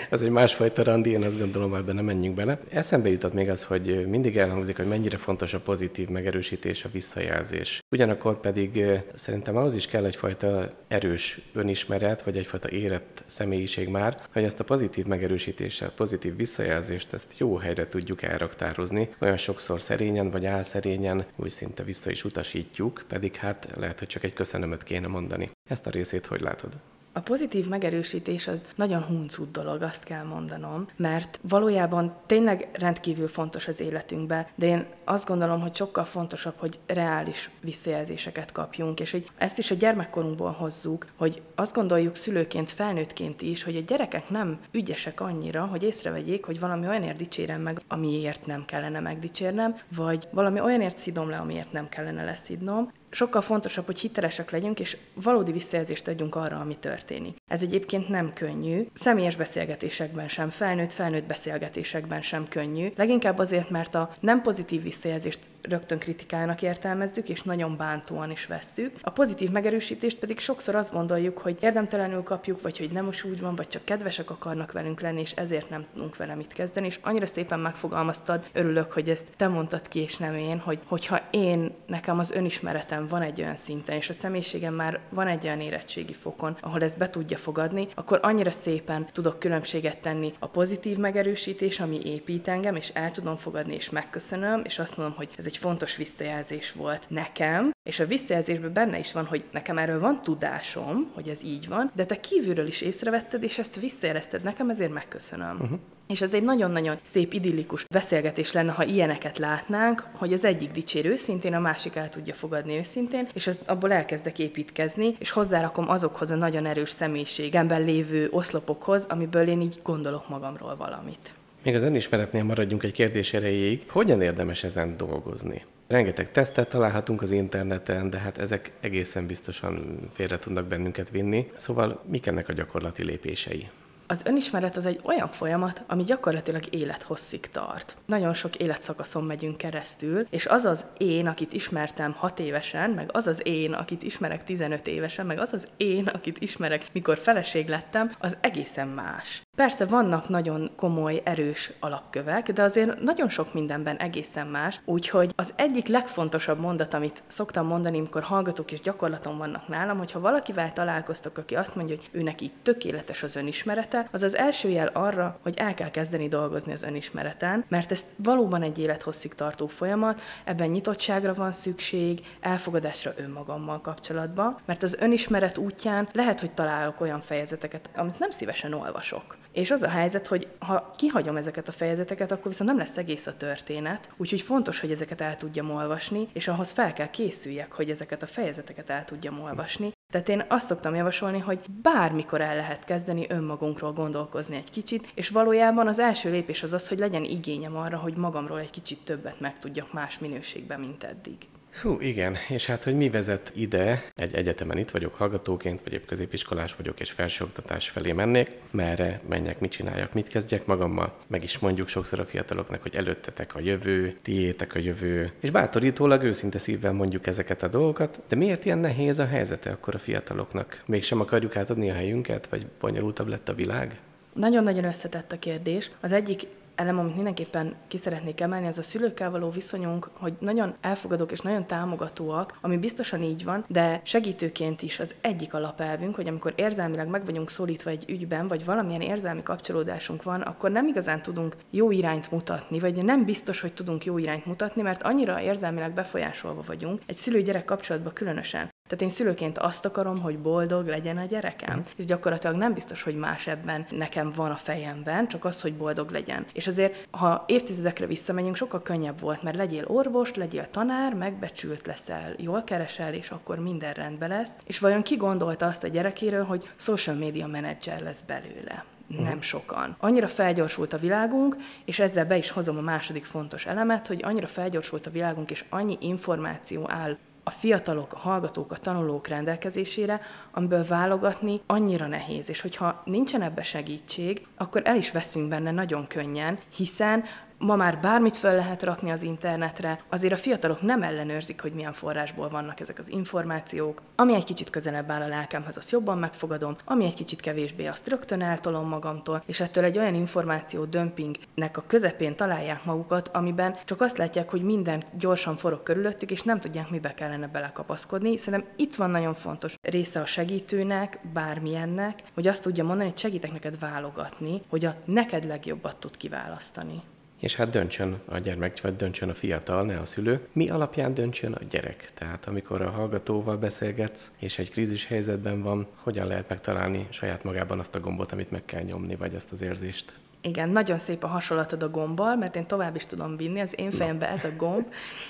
az 0.10 0.22
egy 0.24 0.30
másfajta 0.30 0.84
randi, 0.84 1.10
én 1.10 1.24
azt 1.24 1.38
gondolom, 1.38 1.76
ebben 1.76 1.96
nem 1.96 2.06
menjünk 2.06 2.36
bele. 2.36 2.60
Eszembe 2.70 3.10
jutott 3.10 3.34
még 3.34 3.50
az, 3.50 3.64
hogy 3.64 4.08
mindig 4.08 4.38
elhangzik, 4.38 4.78
hogy 4.78 4.88
mennyire 4.88 5.18
fontos 5.18 5.54
a 5.54 5.60
pozitív 5.60 6.08
megerősítés, 6.08 6.84
a 6.84 6.90
visszajelzés. 6.92 7.82
Ugyanakkor 7.92 8.40
pedig 8.40 8.84
szerintem 9.14 9.58
ahhoz 9.58 9.76
is 9.76 9.88
kell 9.88 10.06
egyfajta 10.06 10.70
erős 10.88 11.42
önismeret, 11.54 12.22
vagy 12.22 12.38
egyfajta 12.38 12.70
érett 12.70 13.24
személyiség 13.26 13.88
már, 13.88 14.18
hogy 14.34 14.44
ezt 14.44 14.60
a 14.60 14.64
pozitív 14.64 15.06
megerősítéssel, 15.06 15.92
pozitív 15.92 16.36
visszajelzést, 16.36 17.14
ezt 17.14 17.38
jó 17.38 17.56
helyre 17.56 17.88
tudjuk 17.88 18.22
elraktározni. 18.22 19.10
Olyan 19.20 19.38
sokszor 19.38 19.82
szerényen 19.82 20.30
vagy 20.30 20.46
álszerényen 20.46 21.26
úgy 21.36 21.50
szinte 21.50 21.84
vissza 21.84 22.12
is 22.12 22.24
utasítjuk, 22.24 23.04
pedig 23.08 23.36
hát 23.36 23.68
lehet, 23.76 24.00
hogy 24.00 24.08
csak 24.08 24.24
egy 24.24 24.34
köszönömöt 24.34 24.84
kéne 24.84 25.08
mondani 25.08 25.39
mondani. 25.40 25.58
Ezt 25.70 25.88
a 25.88 25.90
részét 25.90 26.26
hogy 26.26 26.42
látod? 26.42 26.78
A 27.14 27.20
pozitív 27.20 27.68
megerősítés 27.68 28.48
az 28.48 28.66
nagyon 28.76 29.04
huncut 29.04 29.52
dolog, 29.52 29.82
azt 29.82 30.04
kell 30.04 30.24
mondanom, 30.24 30.88
mert 30.96 31.40
valójában 31.42 32.16
tényleg 32.26 32.70
rendkívül 32.74 33.28
fontos 33.28 33.68
az 33.68 33.80
életünkbe, 33.80 34.50
de 34.56 34.66
én 34.66 34.86
azt 35.04 35.28
gondolom, 35.28 35.62
hogy 35.62 35.76
sokkal 35.76 36.04
fontosabb, 36.06 36.54
hogy 36.58 36.80
reális 36.86 37.50
visszajelzéseket 37.62 38.52
kapjunk, 38.52 39.00
és 39.00 39.12
hogy 39.12 39.30
ezt 39.38 39.58
is 39.58 39.72
a 39.72 39.76
gyermekkorunkból 39.76 40.52
hozzuk, 40.52 41.08
hogy 41.16 41.42
azt 41.56 41.74
gondoljuk 41.74 42.16
szülőként, 42.16 42.70
felnőttként 42.70 43.42
is, 43.42 43.64
hogy 43.64 43.76
a 43.76 43.84
gyerekek 43.88 44.30
nem 44.30 44.60
ügyesek 44.72 45.22
annyira, 45.22 45.66
hogy 45.66 45.84
észrevegyék, 45.84 46.46
hogy 46.46 46.60
valami 46.60 46.88
olyanért 46.88 47.18
dicsérem 47.18 47.62
meg, 47.62 47.82
amiért 47.88 48.46
nem 48.46 48.66
kellene 48.66 49.00
megdicsérnem, 49.00 49.76
vagy 49.96 50.28
valami 50.32 50.60
olyanért 50.60 50.98
szidom 50.98 51.30
le, 51.30 51.38
amiért 51.38 51.72
nem 51.72 51.90
kellene 51.90 52.24
leszidnom, 52.24 52.92
sokkal 53.10 53.42
fontosabb, 53.42 53.86
hogy 53.86 54.00
hitelesek 54.00 54.52
legyünk, 54.52 54.80
és 54.80 54.98
valódi 55.14 55.52
visszajelzést 55.52 56.08
adjunk 56.08 56.36
arra, 56.36 56.60
ami 56.60 56.78
történik. 56.78 57.38
Ez 57.48 57.62
egyébként 57.62 58.10
nem 58.10 58.34
könnyű, 58.34 58.88
személyes 58.94 59.36
beszélgetésekben 59.36 60.28
sem, 60.28 60.50
felnőtt-felnőtt 60.50 61.26
beszélgetésekben 61.26 62.22
sem 62.22 62.48
könnyű, 62.48 62.88
leginkább 62.96 63.38
azért, 63.38 63.70
mert 63.70 63.96
a 63.96 64.14
nem 64.20 64.42
pozitív 64.42 64.84
visszajelzést 64.84 65.40
rögtön 65.62 66.00
kritikának 66.00 66.62
értelmezzük, 66.62 67.30
és 67.30 67.42
nagyon 67.42 67.78
bántóan 67.78 68.32
is 68.32 68.46
vesszük. 68.46 68.94
A 69.02 69.10
pozitív 69.10 69.50
megerősítést 69.50 70.20
pedig 70.20 70.40
sokszor 70.40 70.76
azt 70.76 70.94
gondoljuk, 70.94 71.38
hogy 71.38 71.58
érdemtelenül 71.60 72.24
kapjuk, 72.24 72.62
vagy 72.62 72.78
hogy 72.78 72.92
nem 72.92 73.08
is 73.08 73.24
úgy 73.24 73.40
van, 73.40 73.56
vagy 73.56 73.68
csak 73.68 73.86
kedvesek 73.86 74.30
akarnak 74.30 74.72
velünk 74.72 75.02
lenni, 75.02 75.20
és 75.20 75.32
ezért 75.32 75.70
nem 75.70 75.86
tudunk 75.94 76.18
vele 76.18 76.36
mit 76.36 76.54
kezdeni. 76.54 76.88
És 76.88 77.00
annyira 77.02 77.26
szépen 77.26 77.60
megfogalmaztad, 77.60 78.50
örülök, 78.54 78.92
hogy 78.92 79.10
ezt 79.10 79.26
te 79.36 79.48
mondtad 79.48 79.88
ki, 79.88 80.00
és 80.00 80.18
nem 80.18 80.36
én, 80.36 80.60
hogy 80.60 80.80
hogyha 80.86 81.22
én, 81.32 81.72
nekem 81.86 82.20
az 82.20 82.32
önismeretem 82.32 83.08
van 83.08 83.22
egy 83.22 83.42
olyan 83.42 83.56
szinten, 83.56 83.96
és 83.96 84.10
a 84.10 84.14
személyiségem 84.14 84.74
már 84.74 85.00
van 85.10 85.28
egy 85.28 85.46
olyan 85.46 85.62
érettségi 85.62 86.14
fokon, 86.14 86.58
ahol 86.62 86.82
ezt 86.82 86.98
be 86.98 87.10
tudja 87.10 87.38
fogadni, 87.38 87.88
akkor 87.96 88.20
annyira 88.22 88.52
szépen 88.52 89.08
tudok 89.12 89.40
különbséget 89.40 89.98
tenni 89.98 90.34
a 90.40 90.48
pozitív 90.48 90.98
megerősítés, 90.98 91.80
ami 91.80 92.00
épít 92.04 92.48
engem, 92.48 92.76
és 92.76 92.90
el 92.94 93.12
tudom 93.12 93.38
fogadni, 93.38 93.74
és 93.74 93.90
megköszönöm, 93.90 94.62
és 94.64 94.80
azt 94.80 94.98
mondom, 94.98 95.16
hogy 95.16 95.30
ez 95.38 95.48
egy 95.50 95.58
fontos 95.58 95.96
visszajelzés 95.96 96.72
volt 96.72 97.06
nekem, 97.08 97.72
és 97.90 98.00
a 98.00 98.06
visszajelzésben 98.06 98.74
benne 98.74 99.00
is 99.00 99.12
van, 99.12 99.26
hogy 99.26 99.44
nekem 99.52 99.78
erről 99.78 100.00
van 100.00 100.22
tudásom, 100.24 101.12
hogy 101.14 101.28
ez 101.28 101.44
így 101.44 101.68
van, 101.68 101.92
de 101.96 102.06
te 102.06 102.20
kívülről 102.20 102.68
is 102.68 102.82
észrevetted, 102.82 103.44
és 103.44 103.58
ezt 103.58 103.80
visszajelezted 103.80 104.44
nekem, 104.44 104.70
ezért 104.70 104.94
megköszönöm. 104.94 105.58
Uh-huh. 105.62 105.80
És 106.08 106.22
ez 106.22 106.34
egy 106.34 106.44
nagyon-nagyon 106.44 106.98
szép, 107.02 107.34
idillikus 107.34 107.86
beszélgetés 107.94 108.52
lenne, 108.52 108.72
ha 108.72 108.84
ilyeneket 108.84 109.38
látnánk, 109.38 110.06
hogy 110.16 110.34
az 110.34 110.44
egyik 110.44 110.72
dicsér 110.72 111.06
őszintén, 111.06 111.54
a 111.54 111.60
másik 111.60 111.96
el 111.96 112.10
tudja 112.10 112.34
fogadni 112.34 112.78
őszintén, 112.78 113.28
és 113.34 113.48
ez, 113.48 113.60
abból 113.66 113.92
elkezdek 113.92 114.40
építkezni, 114.40 115.16
és 115.20 115.32
hozzárakom 115.32 115.90
azokhoz 115.90 116.32
a 116.32 116.36
nagyon 116.36 116.66
erős 116.66 116.90
személyiségemben 116.90 117.84
lévő 117.84 118.28
oszlopokhoz, 118.32 119.06
amiből 119.10 119.48
én 119.48 119.62
így 119.62 119.80
gondolok 119.84 120.30
magamról 120.30 120.76
valamit. 120.76 121.34
Még 121.64 121.76
az 121.76 121.84
önismeretnél 121.84 122.44
maradjunk 122.44 122.84
egy 122.84 122.92
kérdés 122.92 123.34
erejéig. 123.34 123.84
Hogyan 123.90 124.22
érdemes 124.22 124.64
ezen 124.64 124.98
dolgozni? 124.98 125.66
Rengeteg 125.88 126.32
tesztet 126.32 126.70
találhatunk 126.70 127.22
az 127.22 127.32
interneten, 127.32 128.10
de 128.10 128.18
hát 128.18 128.38
ezek 128.38 128.72
egészen 128.80 129.26
biztosan 129.26 130.00
félre 130.14 130.38
tudnak 130.38 130.68
bennünket 130.68 131.10
vinni. 131.10 131.50
Szóval 131.56 132.04
mik 132.06 132.28
ennek 132.28 132.50
a 132.50 132.54
gyakorlati 132.54 133.04
lépései? 133.04 133.70
Az 134.08 134.26
önismeret 134.26 134.76
az 134.78 134.86
egy 134.86 135.00
olyan 135.04 135.28
folyamat, 135.28 135.84
ami 135.88 136.04
gyakorlatilag 136.04 136.64
élethosszig 136.70 137.40
tart. 137.40 137.98
Nagyon 138.06 138.34
sok 138.34 138.56
életszakaszon 138.56 139.24
megyünk 139.24 139.58
keresztül, 139.58 140.28
és 140.30 140.46
az 140.46 140.66
az 140.66 140.86
én, 140.98 141.28
akit 141.28 141.54
ismertem 141.54 142.12
6 142.12 142.40
évesen, 142.40 142.90
meg 142.90 143.10
az 143.12 143.28
az 143.28 143.42
én, 143.44 143.74
akit 143.74 144.04
ismerek 144.04 144.44
15 144.44 144.88
évesen, 144.88 145.26
meg 145.26 145.40
az 145.40 145.54
az 145.54 145.68
én, 145.78 146.08
akit 146.08 146.38
ismerek, 146.40 146.86
mikor 146.92 147.18
feleség 147.18 147.68
lettem, 147.68 148.12
az 148.20 148.38
egészen 148.42 148.88
más. 148.88 149.42
Persze 149.60 149.86
vannak 149.86 150.30
nagyon 150.30 150.72
komoly, 150.76 151.22
erős 151.24 151.72
alapkövek, 151.80 152.52
de 152.52 152.62
azért 152.62 153.02
nagyon 153.02 153.30
sok 153.30 153.54
mindenben 153.54 153.98
egészen 153.98 154.48
más, 154.48 154.82
úgyhogy 154.86 155.32
az 155.36 155.54
egyik 155.56 155.88
legfontosabb 155.88 156.60
mondat, 156.60 156.94
amit 156.94 157.24
szoktam 157.28 157.68
mondani, 157.68 157.98
amikor 157.98 158.22
hallgatók 158.22 158.72
és 158.72 158.82
gyakorlaton 158.82 159.38
vannak 159.38 159.68
nálam, 159.68 159.98
hogy 159.98 160.12
ha 160.12 160.20
valakivel 160.20 160.74
találkoztok, 160.74 161.38
aki 161.38 161.56
azt 161.56 161.76
mondja, 161.76 161.96
hogy 161.96 162.10
ő 162.12 162.24
neki 162.24 162.52
tökéletes 162.62 163.24
az 163.24 163.36
önismerete, 163.36 164.08
az 164.12 164.24
az 164.24 164.36
első 164.36 164.70
jel 164.70 164.88
arra, 164.88 165.40
hogy 165.44 165.58
el 165.58 165.74
kell 165.74 165.92
kezdeni 165.92 166.28
dolgozni 166.28 166.72
az 166.72 166.84
önismereten, 166.84 167.66
mert 167.68 167.92
ez 167.92 168.06
valóban 168.16 168.62
egy 168.62 168.80
élethosszig 168.80 169.34
tartó 169.34 169.68
folyamat, 169.68 170.22
ebben 170.44 170.70
nyitottságra 170.70 171.34
van 171.34 171.52
szükség, 171.52 172.26
elfogadásra 172.40 173.14
önmagammal 173.16 173.82
kapcsolatban, 173.82 174.58
mert 174.66 174.84
az 174.84 174.98
önismeret 175.00 175.58
útján 175.58 176.10
lehet, 176.12 176.40
hogy 176.40 176.52
találok 176.52 177.02
olyan 177.02 177.22
fejezeteket, 177.22 177.90
amit 177.96 178.20
nem 178.20 178.30
szívesen 178.30 178.74
olvasok. 178.74 179.38
És 179.60 179.72
az 179.72 179.84
a 179.84 179.90
helyzet, 179.90 180.28
hogy 180.28 180.48
ha 180.60 180.92
kihagyom 180.98 181.38
ezeket 181.38 181.68
a 181.68 181.72
fejezeteket, 181.72 182.32
akkor 182.32 182.52
viszont 182.52 182.70
nem 182.70 182.80
lesz 182.80 182.98
egész 182.98 183.28
a 183.28 183.38
történet, 183.38 184.10
úgyhogy 184.18 184.42
fontos, 184.42 184.80
hogy 184.80 184.92
ezeket 184.92 185.22
el 185.22 185.36
tudjam 185.36 185.72
olvasni, 185.72 186.28
és 186.34 186.48
ahhoz 186.48 186.72
fel 186.72 186.94
kell 186.94 187.10
készüljek, 187.10 187.72
hogy 187.72 187.90
ezeket 187.90 188.24
a 188.24 188.28
fejezeteket 188.28 188.90
el 188.90 189.06
tudjam 189.06 189.42
olvasni. 189.42 189.92
Tehát 190.14 190.30
én 190.30 190.46
azt 190.48 190.68
szoktam 190.68 190.96
javasolni, 190.96 191.40
hogy 191.40 191.60
bármikor 191.82 192.42
el 192.42 192.56
lehet 192.56 192.86
kezdeni 192.86 193.26
önmagunkról 193.30 193.94
gondolkozni 193.94 194.56
egy 194.56 194.70
kicsit, 194.70 195.12
és 195.16 195.30
valójában 195.30 195.88
az 195.88 196.00
első 196.00 196.32
lépés 196.32 196.64
az 196.64 196.74
az, 196.74 196.88
hogy 196.88 197.00
legyen 197.00 197.24
igényem 197.24 197.78
arra, 197.78 197.98
hogy 197.98 198.18
magamról 198.18 198.60
egy 198.60 198.72
kicsit 198.72 199.00
többet 199.04 199.40
megtudjak 199.40 199.94
más 199.94 200.20
minőségben, 200.20 200.80
mint 200.80 201.04
eddig. 201.04 201.38
Hú, 201.82 202.00
igen, 202.00 202.36
és 202.50 202.66
hát, 202.66 202.84
hogy 202.84 202.96
mi 202.96 203.10
vezet 203.10 203.52
ide, 203.56 204.04
egy 204.16 204.36
egyetemen 204.36 204.78
itt 204.78 204.92
vagyok 204.92 205.14
hallgatóként, 205.14 205.82
vagy 205.84 205.94
épp 205.94 206.06
középiskolás 206.06 206.76
vagyok, 206.76 207.00
és 207.00 207.12
felsőoktatás 207.12 207.90
felé 207.90 208.12
mennék, 208.12 208.52
merre 208.72 209.22
menjek, 209.30 209.60
mit 209.60 209.72
csináljak, 209.72 210.14
mit 210.14 210.28
kezdjek 210.28 210.66
magammal, 210.66 211.18
meg 211.28 211.44
is 211.44 211.60
mondjuk 211.60 211.88
sokszor 211.88 212.20
a 212.20 212.26
fiataloknak, 212.26 212.82
hogy 212.82 212.96
előttetek 212.96 213.56
a 213.56 213.60
jövő, 213.60 214.16
tiétek 214.22 214.76
a 214.76 214.80
jövő, 214.80 215.32
és 215.40 215.52
bátorítólag 215.52 216.24
őszinte 216.24 216.58
szívvel 216.58 216.94
mondjuk 216.94 217.28
ezeket 217.28 217.64
a 217.64 217.68
dolgokat, 217.68 218.22
de 218.28 218.36
miért 218.36 218.66
ilyen 218.66 218.78
nehéz 218.78 219.20
a 219.20 219.26
helyzete 219.26 219.70
akkor 219.70 219.96
a 219.96 220.00
fiataloknak? 220.00 220.84
Mégsem 220.86 221.20
akarjuk 221.20 221.56
átadni 221.56 221.90
a 221.90 221.94
helyünket, 221.94 222.48
vagy 222.48 222.66
bonyolultabb 222.80 223.28
lett 223.28 223.50
a 223.50 223.54
világ? 223.54 224.00
Nagyon-nagyon 224.34 224.84
összetett 224.84 225.32
a 225.32 225.40
kérdés. 225.40 225.92
Az 226.02 226.14
egyik 226.14 226.48
elem, 226.80 227.00
amit 227.00 227.16
mindenképpen 227.16 227.76
ki 227.88 227.98
szeretnék 227.98 228.42
emelni, 228.42 228.68
az 228.68 228.78
a 228.78 228.84
szülőkkel 228.84 229.32
való 229.32 229.50
viszonyunk, 229.50 230.10
hogy 230.14 230.34
nagyon 230.40 230.76
elfogadók 230.82 231.32
és 231.32 231.40
nagyon 231.40 231.68
támogatóak, 231.68 232.58
ami 232.62 232.78
biztosan 232.78 233.24
így 233.24 233.44
van, 233.44 233.66
de 233.68 234.02
segítőként 234.04 234.82
is 234.82 235.00
az 235.00 235.16
egyik 235.22 235.54
alapelvünk, 235.54 236.16
hogy 236.16 236.28
amikor 236.28 236.54
érzelmileg 236.56 237.08
meg 237.08 237.26
vagyunk 237.26 237.50
szólítva 237.50 237.90
egy 237.90 238.06
ügyben, 238.10 238.48
vagy 238.48 238.66
valamilyen 238.66 239.02
érzelmi 239.02 239.44
kapcsolódásunk 239.44 240.24
van, 240.24 240.42
akkor 240.42 240.72
nem 240.72 240.88
igazán 240.88 241.22
tudunk 241.22 241.56
jó 241.70 241.92
irányt 241.92 242.32
mutatni, 242.32 242.80
vagy 242.80 243.04
nem 243.04 243.26
biztos, 243.26 243.62
hogy 243.62 243.74
tudunk 243.74 244.06
jó 244.06 244.18
irányt 244.18 244.46
mutatni, 244.46 244.82
mert 244.82 245.04
annyira 245.04 245.42
érzelmileg 245.42 245.94
befolyásolva 245.94 246.62
vagyunk, 246.66 247.02
egy 247.06 247.16
szülő-gyerek 247.16 247.66
kapcsolatban 247.66 248.14
különösen. 248.14 248.70
Tehát 248.90 249.04
én 249.04 249.10
szülőként 249.10 249.58
azt 249.58 249.86
akarom, 249.86 250.18
hogy 250.18 250.40
boldog 250.40 250.88
legyen 250.88 251.18
a 251.18 251.26
gyerekem. 251.26 251.84
És 251.96 252.06
gyakorlatilag 252.06 252.56
nem 252.56 252.74
biztos, 252.74 253.02
hogy 253.02 253.16
más 253.16 253.48
ebben 253.48 253.86
nekem 253.90 254.32
van 254.36 254.52
a 254.52 254.56
fejemben, 254.56 255.28
csak 255.28 255.46
az, 255.46 255.62
hogy 255.62 255.74
boldog 255.74 256.10
legyen. 256.10 256.46
És 256.54 256.68
azért, 256.68 257.08
ha 257.12 257.44
évtizedekre 257.48 258.06
visszamegyünk, 258.06 258.56
sokkal 258.56 258.82
könnyebb 258.82 259.20
volt, 259.20 259.44
mert 259.44 259.58
legyél 259.58 259.86
orvos, 259.88 260.34
legyél 260.34 260.70
tanár, 260.70 261.14
megbecsült 261.14 261.88
leszel, 261.88 262.34
jól 262.38 262.64
keresel, 262.64 263.14
és 263.14 263.30
akkor 263.30 263.60
minden 263.60 263.94
rendben 263.94 264.30
lesz. 264.30 264.52
És 264.66 264.80
vajon 264.80 265.02
ki 265.02 265.16
gondolta 265.16 265.66
azt 265.66 265.84
a 265.84 265.88
gyerekéről, 265.88 266.44
hogy 266.44 266.70
social 266.76 267.16
media 267.16 267.48
menedzser 267.48 268.02
lesz 268.02 268.22
belőle? 268.22 268.86
nem 269.18 269.42
sokan. 269.42 269.96
Annyira 270.00 270.28
felgyorsult 270.28 270.94
a 270.94 270.98
világunk, 270.98 271.56
és 271.86 272.00
ezzel 272.00 272.26
be 272.26 272.38
is 272.38 272.50
hozom 272.50 272.78
a 272.78 272.82
második 272.82 273.26
fontos 273.26 273.66
elemet, 273.66 274.08
hogy 274.08 274.24
annyira 274.24 274.48
felgyorsult 274.48 275.06
a 275.06 275.12
világunk, 275.12 275.52
és 275.52 275.66
annyi 275.70 275.98
információ 276.00 276.90
áll 276.90 277.18
a 277.44 277.50
fiatalok, 277.50 278.14
a 278.14 278.18
hallgatók, 278.18 278.72
a 278.72 278.78
tanulók 278.78 279.28
rendelkezésére, 279.28 280.22
amiből 280.52 280.84
válogatni 280.84 281.62
annyira 281.66 282.08
nehéz, 282.08 282.50
és 282.50 282.62
hogyha 282.62 283.02
nincsen 283.06 283.42
ebbe 283.42 283.64
segítség, 283.64 284.46
akkor 284.58 284.82
el 284.86 284.96
is 284.96 285.12
veszünk 285.12 285.50
benne 285.50 285.72
nagyon 285.72 286.08
könnyen, 286.08 286.60
hiszen 286.76 287.24
ma 287.60 287.76
már 287.76 288.00
bármit 288.00 288.38
fel 288.38 288.56
lehet 288.56 288.84
rakni 288.84 289.12
az 289.12 289.24
internetre, 289.24 290.00
azért 290.10 290.34
a 290.34 290.38
fiatalok 290.38 290.82
nem 290.82 291.04
ellenőrzik, 291.04 291.62
hogy 291.62 291.74
milyen 291.74 291.94
forrásból 291.94 292.50
vannak 292.50 292.80
ezek 292.80 293.00
az 293.00 293.10
információk. 293.10 294.02
Ami 294.16 294.34
egy 294.34 294.44
kicsit 294.44 294.70
közelebb 294.70 295.12
áll 295.12 295.22
a 295.22 295.28
lelkemhez, 295.28 295.78
azt 295.78 295.92
jobban 295.92 296.18
megfogadom, 296.18 296.76
ami 296.86 297.06
egy 297.06 297.14
kicsit 297.14 297.40
kevésbé, 297.40 297.86
azt 297.86 298.08
rögtön 298.08 298.42
eltolom 298.42 298.88
magamtól, 298.88 299.44
és 299.46 299.60
ettől 299.60 299.84
egy 299.84 299.98
olyan 299.98 300.16
információ 300.16 300.86
dömpingnek 300.86 301.78
a 301.78 301.84
közepén 301.88 302.36
találják 302.36 302.86
magukat, 302.86 303.28
amiben 303.28 303.76
csak 303.86 304.02
azt 304.02 304.18
látják, 304.18 304.50
hogy 304.50 304.62
minden 304.62 305.04
gyorsan 305.18 305.56
forog 305.56 305.84
körülöttük, 305.84 306.32
és 306.32 306.42
nem 306.42 306.60
tudják, 306.60 306.90
mibe 306.90 307.14
kellene 307.14 307.48
belekapaszkodni. 307.48 308.38
Szerintem 308.38 308.70
itt 308.76 308.96
van 308.96 309.10
nagyon 309.10 309.34
fontos 309.34 309.76
része 309.82 310.22
a 310.22 310.26
segítőnek, 310.26 311.20
bármilyennek, 311.34 312.24
hogy 312.34 312.48
azt 312.48 312.64
tudja 312.64 312.84
mondani, 312.84 313.10
hogy 313.10 313.18
segítek 313.18 313.52
neked 313.52 313.80
válogatni, 313.80 314.62
hogy 314.70 314.86
a 314.86 314.96
neked 315.06 315.46
legjobbat 315.46 315.98
tud 315.98 316.18
kiválasztani 316.18 317.02
és 317.40 317.56
hát 317.56 317.70
döntsön 317.70 318.20
a 318.26 318.38
gyermek, 318.38 318.82
vagy 318.82 318.96
döntsön 318.96 319.30
a 319.30 319.34
fiatal, 319.34 319.84
ne 319.86 320.00
a 320.00 320.06
szülő. 320.06 320.48
Mi 320.52 320.70
alapján 320.70 321.14
döntsön 321.14 321.54
a 321.54 321.64
gyerek? 321.70 322.12
Tehát 322.14 322.46
amikor 322.46 322.82
a 322.82 322.90
hallgatóval 322.90 323.58
beszélgetsz, 323.58 324.32
és 324.40 324.60
egy 324.60 324.72
krízis 324.72 325.06
helyzetben 325.06 325.62
van, 325.62 325.88
hogyan 325.96 326.28
lehet 326.28 326.50
megtalálni 326.50 327.08
saját 327.10 327.44
magában 327.44 327.80
azt 327.80 327.96
a 327.96 328.00
gombot, 328.00 328.32
amit 328.32 328.52
meg 328.52 328.66
kell 328.66 328.82
nyomni, 328.82 329.16
vagy 329.16 329.36
azt 329.36 329.52
az 329.52 329.62
érzést? 329.62 330.14
Igen, 330.42 330.70
nagyon 330.70 331.00
szép 331.00 331.24
a 331.24 331.28
hasonlatod 331.28 331.84
a 331.84 331.90
gombbal, 331.90 332.36
mert 332.36 332.56
én 332.56 332.66
tovább 332.66 332.96
is 332.96 333.06
tudom 333.06 333.38
vinni. 333.38 333.60
Az 333.60 333.80
én 333.80 333.92
fejemben 333.92 334.30
ez 334.30 334.44
a 334.44 334.56
gomb 334.58 334.86